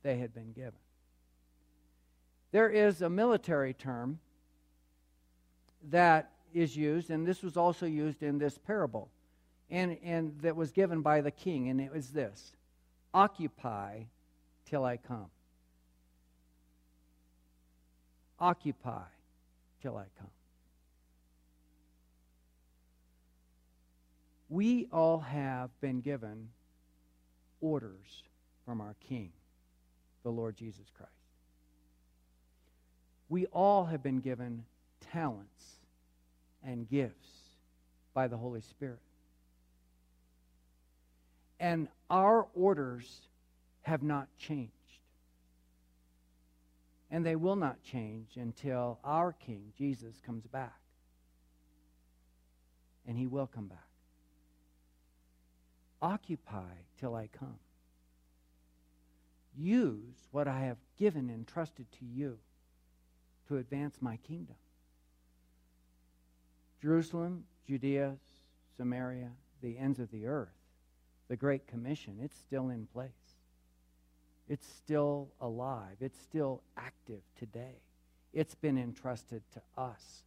they 0.03 0.17
had 0.17 0.33
been 0.33 0.53
given. 0.53 0.79
There 2.51 2.69
is 2.69 3.01
a 3.01 3.09
military 3.09 3.73
term 3.73 4.19
that 5.89 6.31
is 6.53 6.75
used, 6.75 7.09
and 7.09 7.25
this 7.25 7.41
was 7.41 7.55
also 7.55 7.85
used 7.85 8.23
in 8.23 8.37
this 8.37 8.57
parable, 8.57 9.09
and, 9.69 9.97
and 10.03 10.37
that 10.41 10.55
was 10.55 10.71
given 10.71 11.01
by 11.01 11.21
the 11.21 11.31
king, 11.31 11.69
and 11.69 11.79
it 11.79 11.93
was 11.93 12.09
this 12.09 12.51
Occupy 13.13 14.03
till 14.65 14.85
I 14.85 14.97
come. 14.97 15.27
Occupy 18.39 19.03
till 19.81 19.97
I 19.97 20.05
come. 20.17 20.29
We 24.49 24.87
all 24.91 25.19
have 25.19 25.69
been 25.79 26.01
given 26.01 26.49
orders 27.61 28.23
from 28.65 28.81
our 28.81 28.95
King, 29.07 29.31
the 30.23 30.29
Lord 30.29 30.57
Jesus 30.57 30.87
Christ. 30.97 31.20
We 33.31 33.45
all 33.45 33.85
have 33.85 34.03
been 34.03 34.19
given 34.19 34.65
talents 34.99 35.63
and 36.65 36.89
gifts 36.89 37.29
by 38.13 38.27
the 38.27 38.35
Holy 38.35 38.59
Spirit. 38.59 38.99
And 41.57 41.87
our 42.09 42.47
orders 42.53 43.21
have 43.83 44.03
not 44.03 44.27
changed. 44.37 44.73
And 47.09 47.25
they 47.25 47.37
will 47.37 47.55
not 47.55 47.81
change 47.81 48.35
until 48.35 48.99
our 49.01 49.31
King, 49.31 49.71
Jesus, 49.77 50.19
comes 50.25 50.45
back. 50.47 50.81
And 53.07 53.17
he 53.17 53.27
will 53.27 53.47
come 53.47 53.67
back. 53.67 53.87
Occupy 56.01 56.73
till 56.99 57.15
I 57.15 57.27
come. 57.27 57.59
Use 59.57 60.27
what 60.31 60.49
I 60.49 60.63
have 60.63 60.79
given 60.99 61.29
and 61.29 61.47
trusted 61.47 61.85
to 61.93 62.05
you 62.05 62.37
to 63.51 63.57
advance 63.57 63.97
my 63.99 64.15
kingdom. 64.15 64.55
Jerusalem, 66.81 67.43
Judea, 67.67 68.15
Samaria, 68.77 69.31
the 69.61 69.77
ends 69.77 69.99
of 69.99 70.09
the 70.09 70.25
earth, 70.25 70.55
the 71.27 71.35
Great 71.35 71.67
Commission, 71.67 72.17
it's 72.23 72.37
still 72.37 72.69
in 72.69 72.87
place. 72.93 73.11
It's 74.47 74.65
still 74.65 75.27
alive. 75.41 75.97
It's 75.99 76.17
still 76.19 76.61
active 76.77 77.19
today. 77.37 77.75
It's 78.33 78.55
been 78.55 78.77
entrusted 78.77 79.41
to 79.53 79.61
us. 79.77 80.23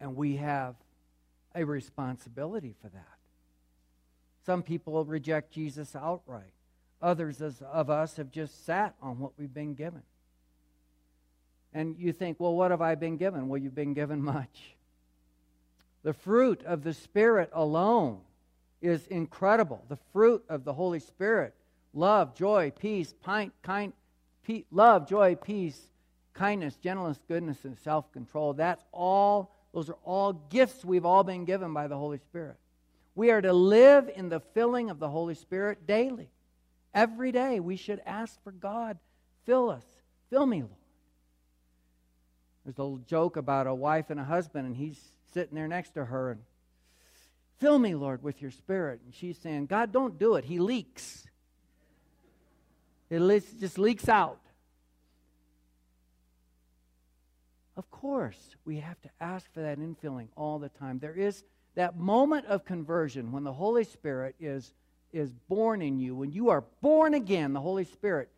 And 0.00 0.14
we 0.14 0.36
have 0.36 0.76
a 1.52 1.64
responsibility 1.64 2.76
for 2.80 2.88
that. 2.90 3.18
Some 4.46 4.62
people 4.62 5.04
reject 5.04 5.52
Jesus 5.52 5.96
outright. 5.96 6.52
Others 7.02 7.40
of 7.40 7.90
us 7.90 8.16
have 8.16 8.30
just 8.30 8.64
sat 8.66 8.94
on 9.00 9.18
what 9.18 9.32
we've 9.38 9.52
been 9.52 9.74
given. 9.74 10.02
And 11.72 11.96
you 11.98 12.12
think, 12.12 12.38
well, 12.40 12.54
what 12.54 12.70
have 12.70 12.82
I 12.82 12.94
been 12.94 13.16
given? 13.16 13.48
Well, 13.48 13.60
you've 13.60 13.74
been 13.74 13.94
given 13.94 14.22
much. 14.22 14.74
The 16.02 16.12
fruit 16.12 16.62
of 16.64 16.82
the 16.82 16.94
Spirit 16.94 17.50
alone 17.52 18.20
is 18.82 19.06
incredible. 19.06 19.84
The 19.88 19.98
fruit 20.12 20.42
of 20.48 20.64
the 20.64 20.72
Holy 20.72 21.00
Spirit 21.00 21.54
love, 21.92 22.34
joy, 22.34 22.72
peace, 22.78 23.14
kind, 23.24 23.50
kind, 23.62 23.92
pe- 24.46 24.64
love, 24.70 25.08
joy, 25.08 25.34
peace, 25.34 25.78
kindness, 26.34 26.76
gentleness, 26.76 27.18
goodness, 27.28 27.64
and 27.64 27.76
self 27.78 28.10
control. 28.12 28.52
That's 28.52 28.84
all, 28.92 29.54
those 29.74 29.90
are 29.90 29.98
all 30.04 30.32
gifts 30.32 30.84
we've 30.84 31.04
all 31.04 31.24
been 31.24 31.44
given 31.44 31.72
by 31.74 31.88
the 31.88 31.96
Holy 31.96 32.18
Spirit. 32.18 32.56
We 33.14 33.30
are 33.30 33.42
to 33.42 33.52
live 33.52 34.10
in 34.14 34.28
the 34.28 34.40
filling 34.40 34.90
of 34.90 34.98
the 34.98 35.08
Holy 35.08 35.34
Spirit 35.34 35.86
daily. 35.86 36.30
Every 36.92 37.32
day 37.32 37.60
we 37.60 37.76
should 37.76 38.00
ask 38.04 38.42
for 38.42 38.52
God, 38.52 38.98
fill 39.44 39.70
us, 39.70 39.84
fill 40.28 40.46
me, 40.46 40.62
Lord. 40.62 40.74
There's 42.64 42.78
a 42.78 42.82
little 42.82 42.98
joke 42.98 43.36
about 43.36 43.66
a 43.66 43.74
wife 43.74 44.10
and 44.10 44.20
a 44.20 44.24
husband, 44.24 44.66
and 44.66 44.76
he's 44.76 45.00
sitting 45.32 45.54
there 45.54 45.68
next 45.68 45.94
to 45.94 46.04
her 46.04 46.32
and 46.32 46.40
fill 47.58 47.78
me, 47.78 47.94
Lord, 47.94 48.22
with 48.22 48.42
your 48.42 48.50
spirit. 48.50 49.00
And 49.04 49.14
she's 49.14 49.38
saying, 49.38 49.66
God, 49.66 49.92
don't 49.92 50.18
do 50.18 50.34
it. 50.34 50.44
He 50.44 50.58
leaks. 50.58 51.26
It 53.08 53.20
just 53.58 53.78
leaks 53.78 54.08
out. 54.08 54.40
Of 57.76 57.90
course, 57.90 58.56
we 58.64 58.80
have 58.80 59.00
to 59.02 59.10
ask 59.20 59.52
for 59.52 59.62
that 59.62 59.78
infilling 59.78 60.28
all 60.36 60.58
the 60.58 60.68
time. 60.68 60.98
There 60.98 61.14
is 61.14 61.44
that 61.76 61.96
moment 61.96 62.46
of 62.46 62.64
conversion 62.64 63.32
when 63.32 63.44
the 63.44 63.52
Holy 63.52 63.84
Spirit 63.84 64.34
is, 64.38 64.74
is 65.12 65.32
born 65.48 65.82
in 65.82 65.98
you. 65.98 66.14
When 66.14 66.32
you 66.32 66.50
are 66.50 66.64
born 66.80 67.14
again, 67.14 67.52
the 67.52 67.60
Holy 67.60 67.84
Spirit 67.84 68.30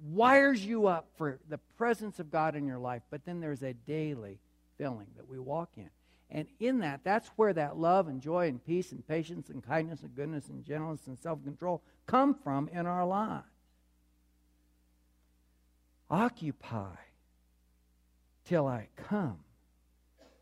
wires 0.00 0.64
you 0.64 0.86
up 0.86 1.08
for 1.16 1.38
the 1.48 1.58
presence 1.76 2.18
of 2.18 2.30
God 2.30 2.54
in 2.56 2.66
your 2.66 2.78
life, 2.78 3.02
but 3.10 3.24
then 3.24 3.40
there's 3.40 3.62
a 3.62 3.72
daily 3.72 4.38
filling 4.78 5.08
that 5.16 5.28
we 5.28 5.38
walk 5.38 5.70
in. 5.76 5.90
And 6.30 6.48
in 6.58 6.80
that, 6.80 7.00
that's 7.04 7.28
where 7.36 7.52
that 7.52 7.78
love 7.78 8.08
and 8.08 8.20
joy 8.20 8.48
and 8.48 8.64
peace 8.64 8.92
and 8.92 9.06
patience 9.06 9.48
and 9.48 9.62
kindness 9.62 10.02
and 10.02 10.14
goodness 10.14 10.48
and 10.48 10.64
gentleness 10.64 11.06
and 11.06 11.18
self 11.18 11.42
control 11.44 11.82
come 12.06 12.34
from 12.34 12.68
in 12.68 12.86
our 12.86 13.06
lives. 13.06 13.44
Occupy 16.10 16.94
till 18.44 18.66
I 18.66 18.88
come, 18.96 19.38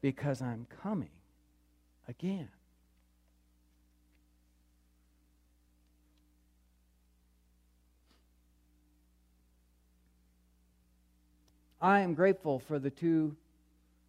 because 0.00 0.42
I'm 0.42 0.66
coming 0.82 1.10
again. 2.08 2.48
I 11.84 12.00
am 12.00 12.14
grateful 12.14 12.60
for 12.60 12.78
the 12.78 12.88
two 12.88 13.36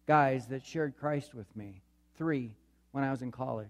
guys 0.06 0.46
that 0.46 0.64
shared 0.64 0.96
Christ 0.98 1.34
with 1.34 1.54
me, 1.54 1.82
three, 2.16 2.54
when 2.92 3.04
I 3.04 3.10
was 3.10 3.20
in 3.20 3.30
college. 3.30 3.68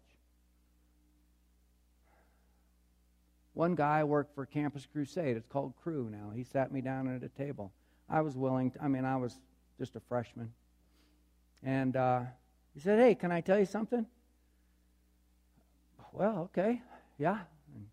One 3.54 3.74
guy 3.74 4.04
worked 4.04 4.32
for 4.32 4.46
Campus 4.46 4.86
Crusade. 4.86 5.36
It's 5.36 5.48
called 5.48 5.74
Cru 5.82 6.08
now. 6.08 6.30
He 6.32 6.44
sat 6.44 6.70
me 6.70 6.80
down 6.80 7.12
at 7.12 7.24
a 7.24 7.28
table. 7.28 7.72
I 8.08 8.20
was 8.20 8.36
willing, 8.36 8.70
to, 8.70 8.84
I 8.84 8.86
mean, 8.86 9.04
I 9.04 9.16
was 9.16 9.40
just 9.76 9.96
a 9.96 10.00
freshman. 10.08 10.52
And 11.64 11.96
uh, 11.96 12.20
he 12.74 12.78
said, 12.78 13.00
Hey, 13.00 13.16
can 13.16 13.32
I 13.32 13.40
tell 13.40 13.58
you 13.58 13.66
something? 13.66 14.06
Well, 16.12 16.48
okay, 16.52 16.80
yeah. 17.18 17.40
And 17.74 17.86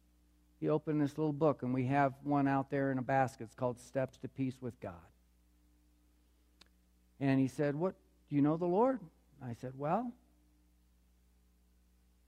he 0.59 0.69
opened 0.69 1.01
this 1.01 1.17
little 1.17 1.33
book, 1.33 1.63
and 1.63 1.73
we 1.73 1.87
have 1.87 2.13
one 2.21 2.47
out 2.47 2.69
there 2.69 2.91
in 2.91 2.99
a 2.99 3.01
basket. 3.01 3.45
It's 3.45 3.55
called 3.55 3.79
Steps 3.79 4.19
to 4.19 4.27
Peace 4.27 4.61
with 4.61 4.79
God. 4.79 4.93
And 7.23 7.39
he 7.39 7.47
said, 7.47 7.73
What 7.73 7.95
do 8.29 8.35
you 8.35 8.41
know 8.41 8.57
the 8.57 8.65
Lord? 8.65 8.99
I 9.41 9.53
said, 9.53 9.71
Well, 9.77 10.11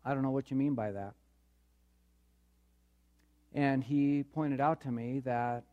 I 0.06 0.14
don't 0.14 0.24
know 0.24 0.32
what 0.32 0.50
you 0.50 0.56
mean 0.56 0.74
by 0.74 0.94
that. 0.94 1.16
And 3.54 3.84
he 3.84 4.24
pointed 4.24 4.62
out 4.62 4.80
to 4.84 4.92
me 4.92 5.20
that 5.26 5.66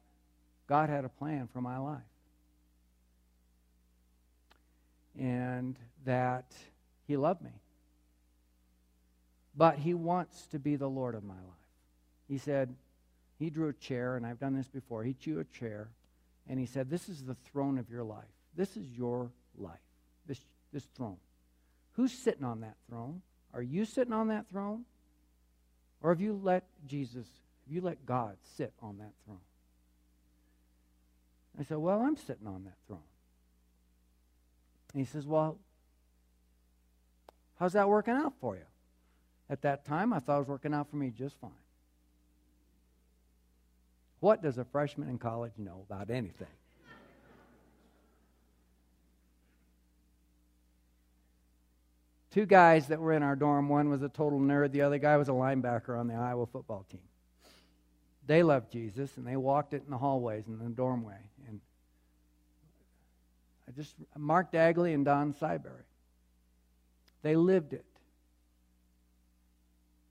God 0.67 0.89
had 0.89 1.05
a 1.05 1.09
plan 1.09 1.49
for 1.53 1.61
my 1.61 1.79
life. 1.79 2.01
And 5.17 5.79
that 6.05 6.53
he 7.07 7.17
loved 7.17 7.43
me. 7.43 7.53
But 9.55 9.79
he 9.79 9.95
wants 9.95 10.47
to 10.49 10.59
be 10.59 10.75
the 10.75 10.91
Lord 10.91 11.15
of 11.15 11.23
my 11.23 11.35
life. 11.35 11.45
He 12.27 12.39
said, 12.39 12.75
He 13.39 13.51
drew 13.51 13.69
a 13.69 13.73
chair, 13.73 14.17
and 14.17 14.27
I've 14.27 14.41
done 14.41 14.57
this 14.57 14.67
before. 14.67 15.05
He 15.05 15.13
drew 15.13 15.39
a 15.39 15.45
chair, 15.45 15.91
and 16.49 16.59
he 16.59 16.67
said, 16.67 16.91
This 16.91 17.09
is 17.09 17.23
the 17.23 17.37
throne 17.53 17.79
of 17.79 17.89
your 17.89 18.03
life. 18.03 18.25
This 18.55 18.77
is 18.77 18.87
your 18.97 19.31
life, 19.59 19.81
this, 20.27 20.41
this 20.73 20.85
throne. 20.97 21.17
Who's 21.93 22.13
sitting 22.13 22.45
on 22.45 22.61
that 22.61 22.77
throne? 22.89 23.23
Are 23.55 23.63
you 23.63 23.85
sitting 23.85 24.13
on 24.13 24.29
that 24.29 24.47
throne? 24.51 24.85
Or 26.03 26.11
have 26.11 26.21
you 26.21 26.39
let 26.43 26.65
Jesus, 26.87 27.27
have 27.67 27.75
you 27.75 27.81
let 27.81 28.05
God 28.05 28.37
sit 28.57 28.73
on 28.83 28.99
that 28.99 29.13
throne? 29.25 29.39
I 31.59 31.65
said, 31.65 31.79
Well, 31.79 32.01
I'm 32.01 32.17
sitting 32.17 32.47
on 32.47 32.65
that 32.65 32.77
throne. 32.87 33.01
And 34.93 35.01
he 35.01 35.07
says, 35.07 35.27
Well, 35.27 35.59
how's 37.59 37.75
that 37.75 37.89
working 37.89 38.15
out 38.15 38.35
for 38.41 38.57
you? 38.57 38.63
At 39.51 39.63
that 39.63 39.85
time, 39.85 40.13
I 40.13 40.19
thought 40.19 40.37
it 40.37 40.41
was 40.41 40.49
working 40.49 40.75
out 40.75 40.91
for 40.91 40.97
me 40.97 41.11
just 41.11 41.39
fine. 41.41 41.51
What 44.21 44.43
does 44.43 44.57
a 44.57 44.65
freshman 44.65 45.09
in 45.09 45.19
college 45.19 45.53
know 45.59 45.85
about 45.89 46.09
anything? 46.09 46.47
Two 52.33 52.47
guys 52.47 52.89
that 52.89 52.99
were 52.99 53.13
in 53.13 53.23
our 53.23 53.37
dorm, 53.37 53.69
one 53.69 53.91
was 53.91 54.03
a 54.03 54.09
total 54.09 54.41
nerd, 54.41 54.73
the 54.73 54.81
other 54.81 54.99
guy 54.99 55.19
was 55.19 55.29
a 55.29 55.33
linebacker 55.33 55.99
on 55.99 56.09
the 56.09 56.15
Iowa 56.15 56.47
football 56.47 56.87
team. 56.91 57.03
They 58.27 58.43
loved 58.43 58.73
Jesus 58.73 59.17
and 59.19 59.27
they 59.27 59.37
walked 59.37 59.75
it 59.75 59.83
in 59.85 59.91
the 59.91 59.99
hallways 59.99 60.47
and 60.47 60.59
the 60.59 60.65
dormway. 60.65 61.19
And 61.47 61.61
I 63.69 63.73
just, 63.73 63.95
Mark 64.17 64.51
Dagley 64.51 64.95
and 64.95 65.05
Don 65.05 65.35
Cyberry. 65.35 65.85
They 67.23 67.37
lived 67.37 67.75
it. 67.75 67.85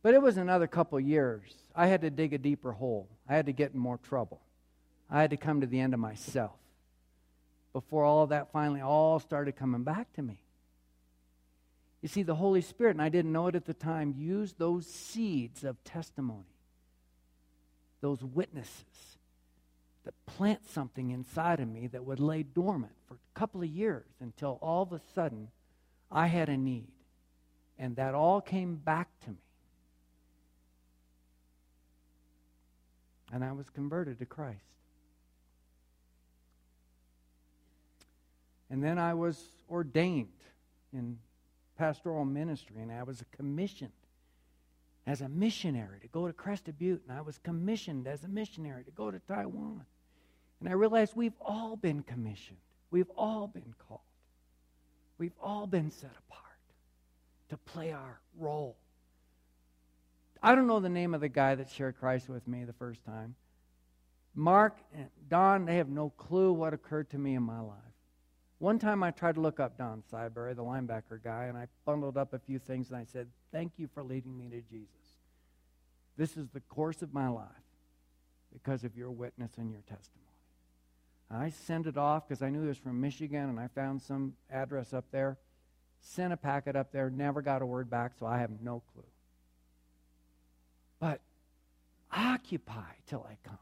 But 0.04 0.14
it 0.14 0.22
was 0.22 0.38
another 0.38 0.68
couple 0.68 1.00
years. 1.00 1.54
I 1.76 1.88
had 1.88 2.02
to 2.02 2.12
dig 2.12 2.34
a 2.34 2.38
deeper 2.38 2.72
hole. 2.72 3.10
I 3.28 3.36
had 3.36 3.48
to 3.48 3.54
get 3.54 3.74
in 3.74 3.80
more 3.80 3.98
trouble. 3.98 4.42
I 5.10 5.22
had 5.22 5.32
to 5.32 5.38
come 5.38 5.62
to 5.62 5.68
the 5.68 5.80
end 5.80 5.94
of 5.94 6.00
myself 6.00 6.58
before 7.74 8.04
all 8.04 8.24
of 8.24 8.30
that 8.30 8.52
finally 8.52 8.82
all 8.82 9.20
started 9.20 9.56
coming 9.56 9.84
back 9.84 10.14
to 10.14 10.22
me. 10.22 10.38
You 12.02 12.10
see, 12.10 12.24
the 12.24 12.36
Holy 12.36 12.62
Spirit, 12.62 12.92
and 12.92 13.02
I 13.02 13.10
didn't 13.10 13.32
know 13.32 13.48
it 13.48 13.56
at 13.56 13.66
the 13.66 13.74
time, 13.74 14.16
used 14.18 14.58
those 14.58 14.88
seeds 14.88 15.64
of 15.64 15.84
testimony, 15.84 16.58
those 18.02 18.24
witnesses, 18.24 19.18
that 20.04 20.14
plant 20.26 20.68
something 20.68 21.12
inside 21.12 21.60
of 21.60 21.68
me 21.68 21.88
that 21.88 22.04
would 22.04 22.20
lay 22.20 22.42
dormant 22.42 22.94
for 23.08 23.14
a 23.14 23.40
couple 23.40 23.62
of 23.62 23.70
years 23.70 24.08
until 24.20 24.58
all 24.62 24.82
of 24.82 24.94
a 24.94 25.02
sudden 25.14 25.50
I 26.12 26.28
had 26.28 26.50
a 26.50 26.58
need. 26.58 26.88
And 27.78 27.96
that 27.98 28.16
all 28.16 28.42
came 28.42 28.76
back 28.76 29.08
to 29.26 29.32
me. 29.32 29.38
and 33.32 33.44
I 33.44 33.54
was 33.54 33.70
converted 33.70 34.20
to 34.20 34.26
Christ. 34.26 34.60
And 38.70 38.84
then 38.84 38.98
I 38.98 39.14
was 39.14 39.42
ordained 39.70 40.28
in 40.94 41.18
pastoral 41.82 42.26
ministry, 42.26 42.82
and 42.82 42.92
I 42.92 43.04
was 43.04 43.24
commissioned 43.32 43.92
as 45.08 45.22
a 45.22 45.30
missionary 45.30 46.00
to 46.02 46.08
go 46.08 46.28
to 46.28 46.34
Crested 46.34 46.78
Butte, 46.78 47.02
and 47.08 47.18
I 47.18 47.22
was 47.22 47.38
commissioned 47.40 48.08
as 48.08 48.24
a 48.24 48.28
missionary 48.28 48.84
to 48.84 48.92
go 48.92 49.10
to 49.10 49.20
Taiwan. 49.20 49.86
And 50.60 50.70
I 50.70 50.74
realized 50.74 51.14
we've 51.16 51.40
all 51.42 51.76
been 51.76 52.04
commissioned, 52.04 52.60
we've 52.92 53.10
all 53.18 53.48
been 53.48 53.74
called, 53.88 54.02
we've 55.18 55.38
all 55.42 55.66
been 55.66 55.90
set 55.90 56.12
apart 56.28 56.60
to 57.50 57.58
play 57.58 57.92
our 57.92 58.20
role 58.38 58.78
I 60.44 60.56
don't 60.56 60.68
know 60.68 60.80
the 60.80 60.90
name 60.90 61.14
of 61.14 61.22
the 61.22 61.30
guy 61.30 61.54
that 61.56 61.70
shared 61.70 62.00
Christ 62.00 62.28
with 62.28 62.48
me 62.48 62.64
the 62.64 62.74
first 62.74 63.04
time. 63.06 63.36
Mark 64.34 64.76
and 64.96 65.08
Don, 65.30 65.66
they 65.66 65.76
have 65.76 65.90
no 65.90 66.10
clue 66.10 66.52
what 66.52 66.74
occurred 66.74 67.12
to 67.12 67.18
me 67.18 67.36
in 67.36 67.44
my 67.44 67.60
life. 67.60 67.78
One 68.62 68.78
time 68.78 69.02
I 69.02 69.10
tried 69.10 69.34
to 69.36 69.42
look 69.42 69.60
up 69.60 69.76
Don 69.76 70.04
Cyberry, 70.14 70.56
the 70.56 70.64
linebacker 70.64 71.24
guy, 71.24 71.46
and 71.46 71.58
I 71.58 71.66
bundled 71.84 72.16
up 72.16 72.32
a 72.32 72.38
few 72.38 72.60
things 72.60 72.90
and 72.90 72.98
I 72.98 73.06
said, 73.06 73.26
Thank 73.52 73.72
you 73.78 73.90
for 73.92 74.04
leading 74.04 74.38
me 74.38 74.50
to 74.50 74.62
Jesus. 74.62 75.18
This 76.16 76.38
is 76.38 76.48
the 76.50 76.60
course 76.60 77.02
of 77.02 77.12
my 77.12 77.28
life 77.28 77.48
because 78.54 78.84
of 78.84 78.96
your 78.96 79.10
witness 79.10 79.58
and 79.58 79.72
your 79.72 79.82
testimony. 79.82 80.28
I 81.32 81.50
sent 81.50 81.88
it 81.88 81.98
off 81.98 82.28
because 82.30 82.44
I 82.44 82.52
knew 82.52 82.62
he 82.62 82.68
was 82.68 82.78
from 82.78 83.02
Michigan 83.02 83.50
and 83.50 83.60
I 83.60 83.68
found 83.68 84.00
some 84.00 84.34
address 84.52 84.94
up 84.94 85.06
there. 85.10 85.40
Sent 86.00 86.32
a 86.32 86.38
packet 86.38 86.76
up 86.76 86.92
there, 86.92 87.10
never 87.10 87.42
got 87.42 87.64
a 87.64 87.66
word 87.66 87.90
back, 87.90 88.12
so 88.20 88.28
I 88.28 88.38
have 88.38 88.52
no 88.62 88.84
clue. 88.94 89.04
But 91.00 91.20
occupy 92.12 92.94
till 93.08 93.26
I 93.28 93.38
come. 93.44 93.58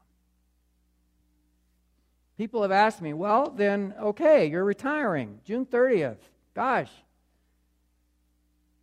People 2.40 2.62
have 2.62 2.72
asked 2.72 3.02
me, 3.02 3.12
well, 3.12 3.52
then, 3.54 3.92
okay, 4.00 4.46
you're 4.46 4.64
retiring 4.64 5.40
June 5.44 5.66
30th. 5.66 6.16
Gosh. 6.54 6.88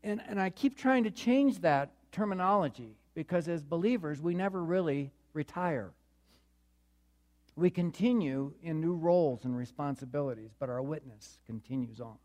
And, 0.04 0.22
and 0.28 0.40
I 0.40 0.52
keep 0.52 0.78
trying 0.78 1.06
to 1.06 1.10
change 1.10 1.62
that 1.62 1.90
terminology 2.12 2.98
because 3.16 3.48
as 3.48 3.64
believers, 3.64 4.22
we 4.22 4.36
never 4.36 4.64
really 4.64 5.10
retire. 5.34 5.90
We 7.56 7.72
continue 7.72 8.54
in 8.62 8.80
new 8.80 8.94
roles 8.94 9.44
and 9.44 9.58
responsibilities, 9.58 10.52
but 10.60 10.70
our 10.70 10.84
witness 10.84 11.40
continues 11.48 12.00
on, 12.00 12.20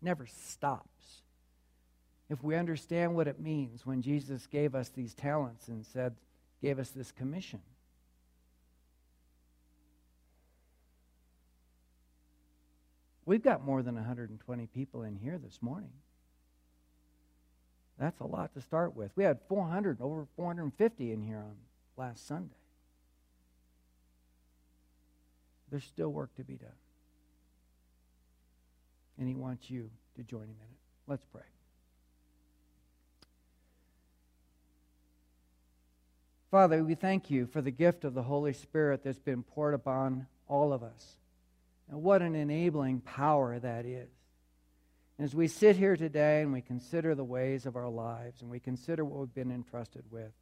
never 0.00 0.24
stops 0.24 1.22
if 2.30 2.44
we 2.44 2.54
understand 2.54 3.12
what 3.12 3.26
it 3.26 3.40
means 3.40 3.84
when 3.84 4.02
Jesus 4.02 4.46
gave 4.46 4.76
us 4.76 4.90
these 4.90 5.14
talents 5.14 5.66
and 5.66 5.84
said, 5.84 6.14
gave 6.62 6.78
us 6.78 6.90
this 6.90 7.10
commission. 7.10 7.58
We've 13.26 13.42
got 13.42 13.64
more 13.64 13.82
than 13.82 13.96
120 13.96 14.66
people 14.68 15.02
in 15.02 15.16
here 15.16 15.36
this 15.36 15.58
morning. 15.60 15.90
That's 17.98 18.20
a 18.20 18.26
lot 18.26 18.54
to 18.54 18.60
start 18.60 18.94
with. 18.94 19.10
We 19.16 19.24
had 19.24 19.40
400, 19.48 20.00
over 20.00 20.26
450 20.36 21.12
in 21.12 21.22
here 21.22 21.38
on 21.38 21.56
last 21.96 22.26
Sunday. 22.26 22.54
There's 25.70 25.84
still 25.84 26.10
work 26.10 26.34
to 26.36 26.44
be 26.44 26.54
done. 26.54 26.68
And 29.18 29.26
he 29.26 29.34
wants 29.34 29.70
you 29.70 29.90
to 30.16 30.22
join 30.22 30.42
him 30.42 30.56
in 30.60 30.68
it. 30.70 30.78
Let's 31.08 31.24
pray. 31.32 31.42
Father, 36.52 36.84
we 36.84 36.94
thank 36.94 37.28
you 37.28 37.46
for 37.46 37.60
the 37.60 37.72
gift 37.72 38.04
of 38.04 38.14
the 38.14 38.22
Holy 38.22 38.52
Spirit 38.52 39.02
that's 39.02 39.18
been 39.18 39.42
poured 39.42 39.74
upon 39.74 40.26
all 40.48 40.72
of 40.72 40.84
us. 40.84 41.16
And 41.90 42.02
what 42.02 42.22
an 42.22 42.34
enabling 42.34 43.00
power 43.00 43.58
that 43.58 43.86
is. 43.86 44.08
As 45.18 45.34
we 45.34 45.48
sit 45.48 45.76
here 45.76 45.96
today 45.96 46.42
and 46.42 46.52
we 46.52 46.60
consider 46.60 47.14
the 47.14 47.24
ways 47.24 47.64
of 47.64 47.76
our 47.76 47.88
lives 47.88 48.42
and 48.42 48.50
we 48.50 48.60
consider 48.60 49.04
what 49.04 49.20
we've 49.20 49.34
been 49.34 49.52
entrusted 49.52 50.04
with, 50.10 50.32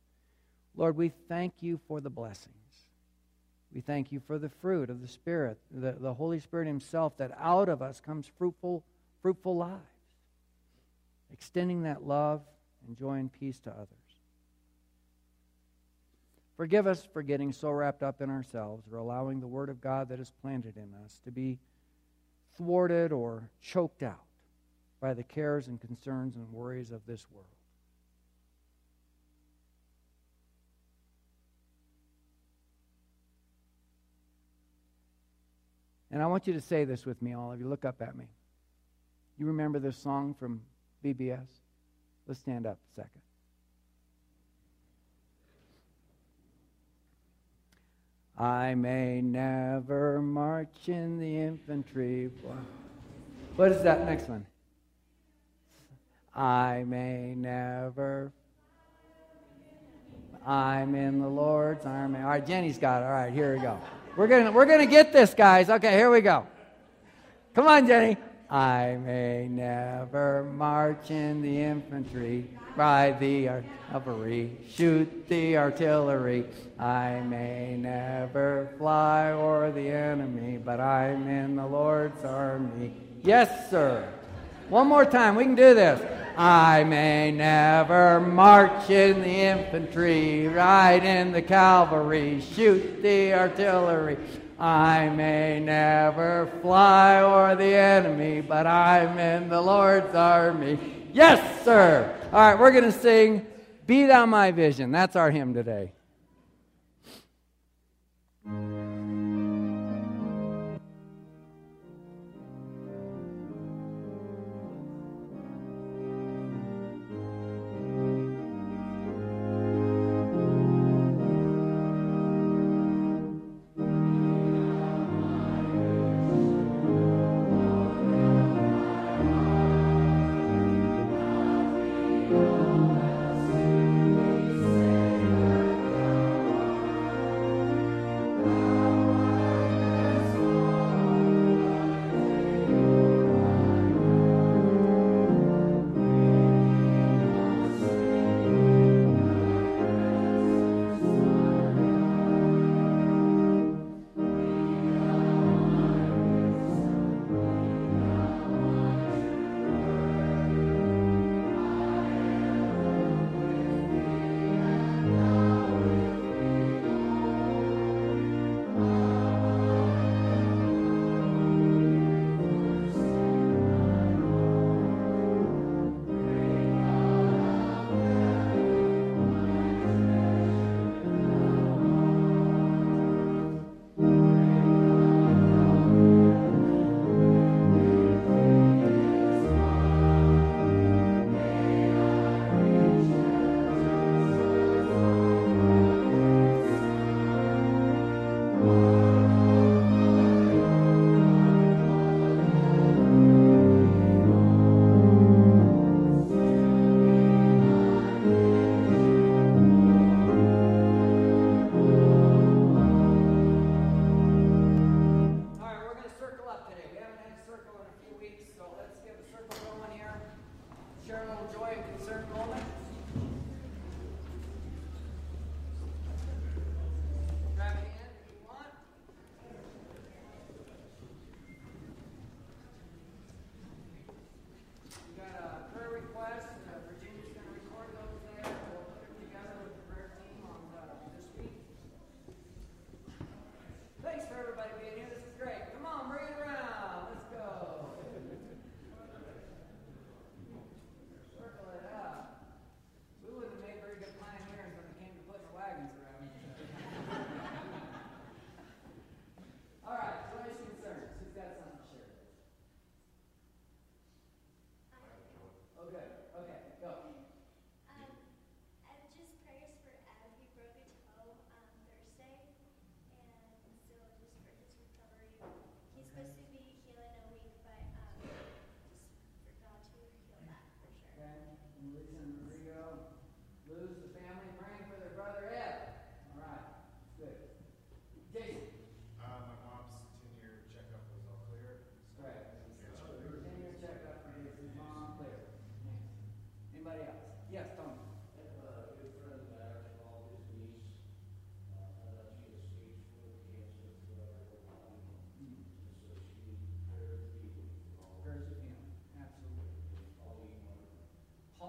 Lord, 0.77 0.97
we 0.97 1.11
thank 1.29 1.55
you 1.61 1.79
for 1.87 2.01
the 2.01 2.11
blessings. 2.11 2.55
We 3.73 3.81
thank 3.81 4.11
you 4.11 4.21
for 4.21 4.39
the 4.39 4.49
fruit 4.49 4.91
of 4.91 5.01
the 5.01 5.09
Spirit, 5.09 5.59
the, 5.71 5.93
the 5.93 6.15
Holy 6.15 6.41
Spirit 6.41 6.67
Himself, 6.67 7.17
that 7.19 7.37
out 7.39 7.69
of 7.69 7.83
us 7.83 8.01
comes 8.01 8.27
fruitful, 8.39 8.85
fruitful 9.23 9.57
lives, 9.57 9.81
extending 11.33 11.83
that 11.83 12.05
love 12.05 12.43
and 12.87 12.97
joy 12.97 13.15
and 13.15 13.33
peace 13.33 13.59
to 13.61 13.71
others. 13.71 14.04
Forgive 16.57 16.87
us 16.87 17.07
for 17.13 17.23
getting 17.23 17.53
so 17.53 17.71
wrapped 17.71 18.03
up 18.03 18.21
in 18.21 18.31
ourselves 18.31 18.85
or 18.91 18.99
allowing 18.99 19.41
the 19.41 19.47
Word 19.47 19.69
of 19.69 19.81
God 19.81 20.09
that 20.11 20.21
is 20.21 20.31
planted 20.41 20.77
in 20.77 20.95
us 21.05 21.21
to 21.25 21.33
be 21.33 21.59
thwarted 22.57 23.13
or 23.13 23.51
choked 23.61 24.03
out 24.03 24.23
by 25.01 25.15
the 25.15 25.25
cares 25.25 25.67
and 25.67 25.81
concerns 25.81 26.37
and 26.37 26.53
worries 26.53 26.93
of 26.93 27.05
this 27.07 27.27
world. 27.31 27.47
And 36.13 36.23
I 36.23 36.27
want 36.27 36.47
you 36.47 36.53
to 36.53 36.61
say 36.61 36.85
this 36.85 37.05
with 37.05 37.21
me, 37.21 37.35
all 37.35 37.53
of 37.53 37.59
you. 37.59 37.67
Look 37.67 37.85
up 37.85 38.01
at 38.01 38.17
me. 38.17 38.27
You 39.37 39.47
remember 39.47 39.81
this 39.81 39.97
song 39.97 40.37
from 40.39 40.61
VBS? 41.05 41.49
Let's 42.29 42.39
stand 42.39 42.69
up 42.69 42.79
a 42.93 42.95
second. 42.95 43.24
I 48.39 48.75
may 48.75 49.21
never 49.21 50.21
march 50.21 50.89
in 50.89 51.19
the 51.21 51.37
infantry. 51.39 52.31
What 53.57 53.71
is 53.71 53.83
that 53.83 54.05
next 54.05 54.29
one? 54.29 54.45
I 56.35 56.85
may 56.87 57.35
never. 57.37 58.33
I'm 60.45 60.95
in 60.95 61.21
the 61.21 61.29
Lord's 61.29 61.87
army. 61.87 62.19
All 62.19 62.25
right, 62.25 62.45
Jenny's 62.45 62.77
got 62.77 63.03
it. 63.03 63.07
All 63.07 63.13
right, 63.13 63.33
here 63.33 63.55
we 63.55 63.63
go. 63.63 63.81
We're 64.17 64.27
gonna 64.27 64.51
we're 64.51 64.67
gonna 64.67 64.87
get 64.87 65.13
this, 65.13 65.33
guys. 65.33 65.71
Okay, 65.71 65.93
here 65.93 66.11
we 66.11 66.21
go. 66.21 66.47
Come 67.55 67.69
on, 67.69 67.87
Jenny. 67.87 68.17
I 68.55 68.99
may 69.05 69.49
never 69.51 70.45
march 70.45 71.11
in 71.11 71.43
the 71.43 71.61
infantry, 71.61 72.47
ride 72.77 73.19
the 73.19 73.65
cavalry, 73.91 74.57
shoot 74.71 75.29
the 75.29 75.57
artillery. 75.57 76.45
I 76.79 77.19
may 77.23 77.77
never 77.77 78.69
fly 78.79 79.33
o'er 79.33 79.73
the 79.73 79.89
enemy, 79.89 80.59
but 80.65 80.79
I'm 80.79 81.27
in 81.27 81.57
the 81.57 81.67
Lord's 81.67 82.25
army. 82.25 82.95
Yes, 83.25 83.71
sir. 83.71 84.09
One 84.69 84.87
more 84.87 85.05
time, 85.05 85.35
we 85.35 85.43
can 85.43 85.57
do 85.57 85.75
this. 85.75 86.01
I 86.39 86.85
may 86.85 87.33
never 87.33 88.21
march 88.21 88.89
in 88.89 89.21
the 89.21 89.27
infantry, 89.27 90.47
ride 90.47 91.05
in 91.05 91.33
the 91.33 91.43
cavalry, 91.43 92.41
shoot 92.41 93.03
the 93.03 93.35
artillery. 93.35 94.17
I 94.59 95.09
may 95.09 95.61
never 95.61 96.51
fly 96.63 97.21
o'er 97.21 97.57
the 97.57 97.75
enemy, 97.75 98.41
but 98.41 98.67
I'm 98.67 99.19
in 99.19 99.49
the 99.49 99.61
Lord's 99.61 100.15
army. 100.15 100.79
Yes, 101.13 101.65
sir. 101.65 102.15
All 102.33 102.41
right, 102.41 102.59
we're 102.59 102.71
going 102.71 102.85
to 102.85 102.93
sing 102.93 103.47
Be 103.87 104.07
Thou 104.07 104.27
My 104.27 104.53
Vision. 104.53 104.93
That's 104.93 105.17
our 105.17 105.31
hymn 105.31 105.55
today. 105.55 105.93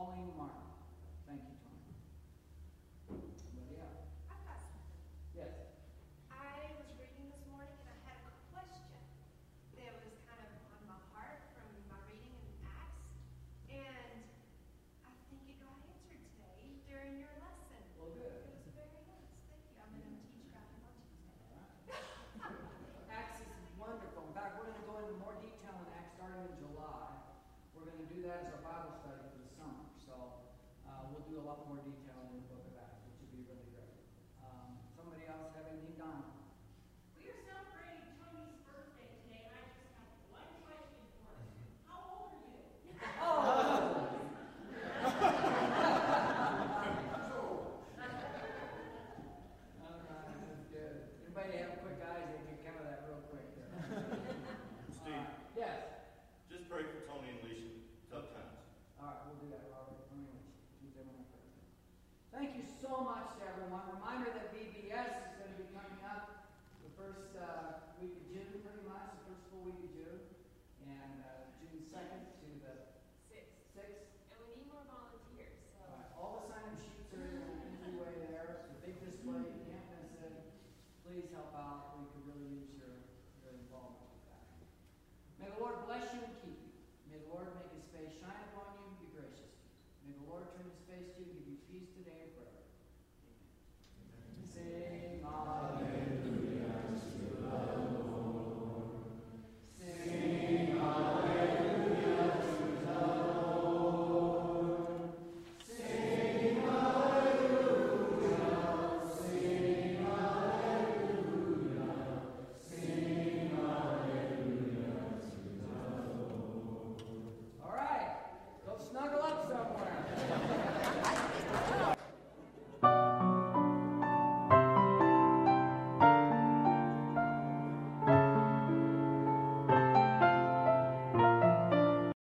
calling 0.06 0.38
Mark. 0.38 0.65